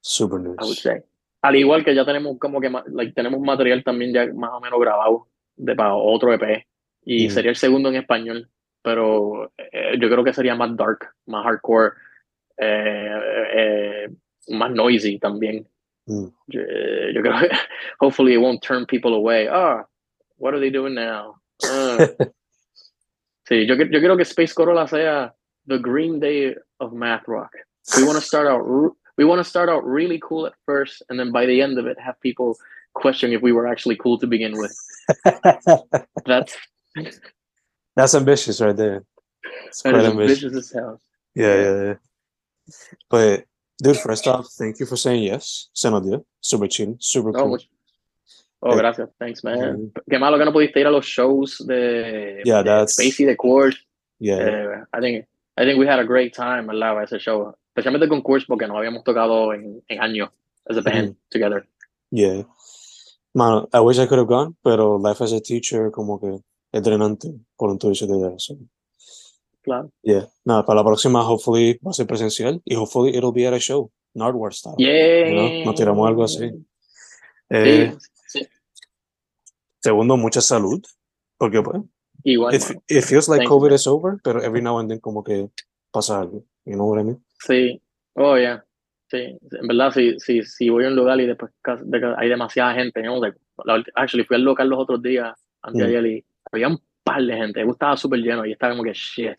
[0.00, 0.74] Super I would nice.
[0.82, 1.00] say.
[1.42, 4.78] Al igual que ya tenemos como que like, tenemos material también ya más o menos
[4.78, 6.66] grabado de para otro EP.
[7.04, 7.30] Y Mm.
[7.30, 8.50] sería el segundo en español.
[8.86, 11.94] Pero eh, yo creo que sería más dark, más hardcore,
[12.56, 13.18] eh,
[13.52, 14.08] eh,
[14.50, 15.66] más noisy también.
[16.06, 16.26] Mm.
[16.46, 16.60] Yo,
[17.12, 17.48] yo creo que
[17.98, 19.48] hopefully it won't turn people away.
[19.50, 19.84] Ah,
[20.38, 21.34] what are they doing now?
[21.64, 21.98] Ah.
[23.48, 25.34] sí, yo, yo quiero que Space Corolla sea
[25.66, 27.50] the Green Day of math rock.
[27.96, 28.62] We want to start out
[29.18, 31.86] we want to start out really cool at first, and then by the end of
[31.86, 32.56] it, have people
[32.94, 34.78] question if we were actually cool to begin with.
[36.24, 36.56] That's
[37.96, 39.02] That's ambitious right there.
[39.66, 40.44] It's that quite is ambitious.
[40.44, 41.00] ambitious as hell.
[41.34, 41.94] Yeah, yeah, yeah.
[43.10, 43.44] But
[43.82, 45.70] dude, first off, thank you for saying yes.
[45.72, 46.24] Se nos dio.
[46.40, 47.48] Super chill, super No, cool.
[47.52, 47.68] much-
[48.62, 49.10] Oh, Eh, gracias.
[49.18, 49.92] Thanks, man.
[50.10, 53.36] Qué malo que no pudiste ir a los shows de, Yeah, de that's- Spacey, de
[53.36, 53.78] Course.
[54.18, 54.38] Yeah.
[54.38, 55.26] Eh, I think
[55.58, 58.66] I think we had a great time al lado ese show, especialmente con Course porque
[58.66, 60.30] nos habíamos tocado en, en años
[60.68, 61.66] as a band together.
[62.10, 62.44] Yeah.
[63.34, 66.40] Man, I wish I could have gone, pero life as a teacher como que
[66.76, 68.34] es drenante por un tuyo de.
[68.38, 68.56] So,
[69.62, 69.90] Claro.
[70.02, 70.28] yeah.
[70.44, 73.58] Nada, para la próxima, hopefully va a ser presencial y hopefully it'll be at a
[73.58, 74.76] show, Nardwar style.
[74.78, 75.30] Yeah.
[75.32, 76.50] know, nos tiramos algo así.
[77.50, 77.92] Eh,
[78.28, 78.46] Sí, sí.
[79.80, 80.80] segundo, mucha salud,
[81.38, 81.82] porque pues,
[82.24, 82.54] Igual.
[82.54, 83.74] it, it feels like Thank you, COVID man.
[83.74, 85.48] is over, pero every now and then como que
[85.90, 86.44] pasa algo.
[86.64, 87.24] You know what I mean?
[87.46, 87.80] Sí.
[88.14, 88.64] Oh, yeah.
[89.10, 89.38] Sí.
[89.60, 91.52] En verdad, si, si, si voy a un lugar y después
[92.18, 95.32] hay demasiada gente, you ulti- actually fui al local los otros días,
[95.62, 95.88] antes de Mm.
[95.88, 97.60] ayer, y había un par de gente.
[97.60, 99.36] Yo estaba súper lleno y estaba como que shit.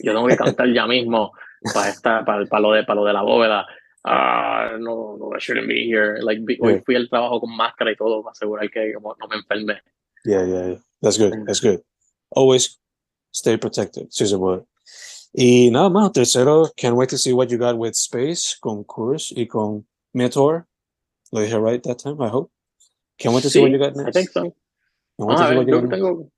[0.00, 1.32] Yo tengo que cantar ya mismo
[1.72, 3.66] para, esta, para, para, lo de, para lo de la bóveda.
[4.04, 6.18] Ah, no, no, I shouldn't be here.
[6.22, 9.28] Like, vi- hoy fui al trabajo con máscara y todo para asegurar que como, no
[9.28, 9.80] me enferme.
[10.24, 10.78] Yeah, yeah, yeah.
[11.02, 11.32] That's good.
[11.34, 11.46] Mm.
[11.46, 11.80] That's good.
[12.30, 12.78] Always
[13.32, 14.64] stay protected, si se puede.
[15.34, 19.32] Y nada más, tercero, can't wait to see what you got with Space, con Course
[19.36, 20.66] y con Meteor.
[21.32, 22.50] Lo dije right that time, I hope.
[23.18, 24.14] Can't wait to see what Sí, you got I next.
[24.16, 24.42] think so.
[24.42, 26.30] Can't wait to Ah, see what you yo got tengo,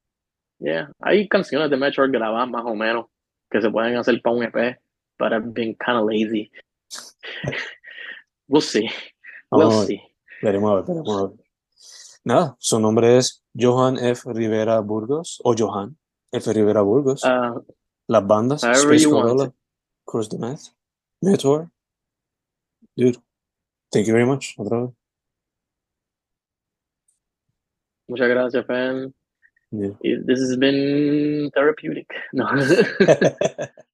[0.60, 3.06] yeah, hay canciones de Metro grabadas más o menos
[3.50, 4.78] que se pueden hacer para un EP,
[5.18, 6.50] but I've been kind of lazy.
[8.48, 8.88] we'll see.
[9.50, 10.00] We'll see.
[10.42, 11.44] veremos a ver, veremos a ver.
[12.22, 14.30] Nada, su nombre es Johan F.
[14.32, 15.96] Rivera Burgos, o Johan
[16.32, 16.52] F.
[16.52, 17.24] Rivera Burgos.
[17.24, 17.60] Uh,
[18.06, 19.52] Las bandas, Space Corolla, it.
[20.04, 20.74] Course the Math,
[21.22, 21.70] Meteor.
[22.96, 23.18] Dude,
[23.90, 24.54] thank you very much.
[24.58, 24.90] Otra vez.
[28.10, 29.14] muchas gracias, fan.
[29.72, 29.90] Yeah.
[30.24, 32.09] This has been therapeutic.
[32.32, 32.47] No.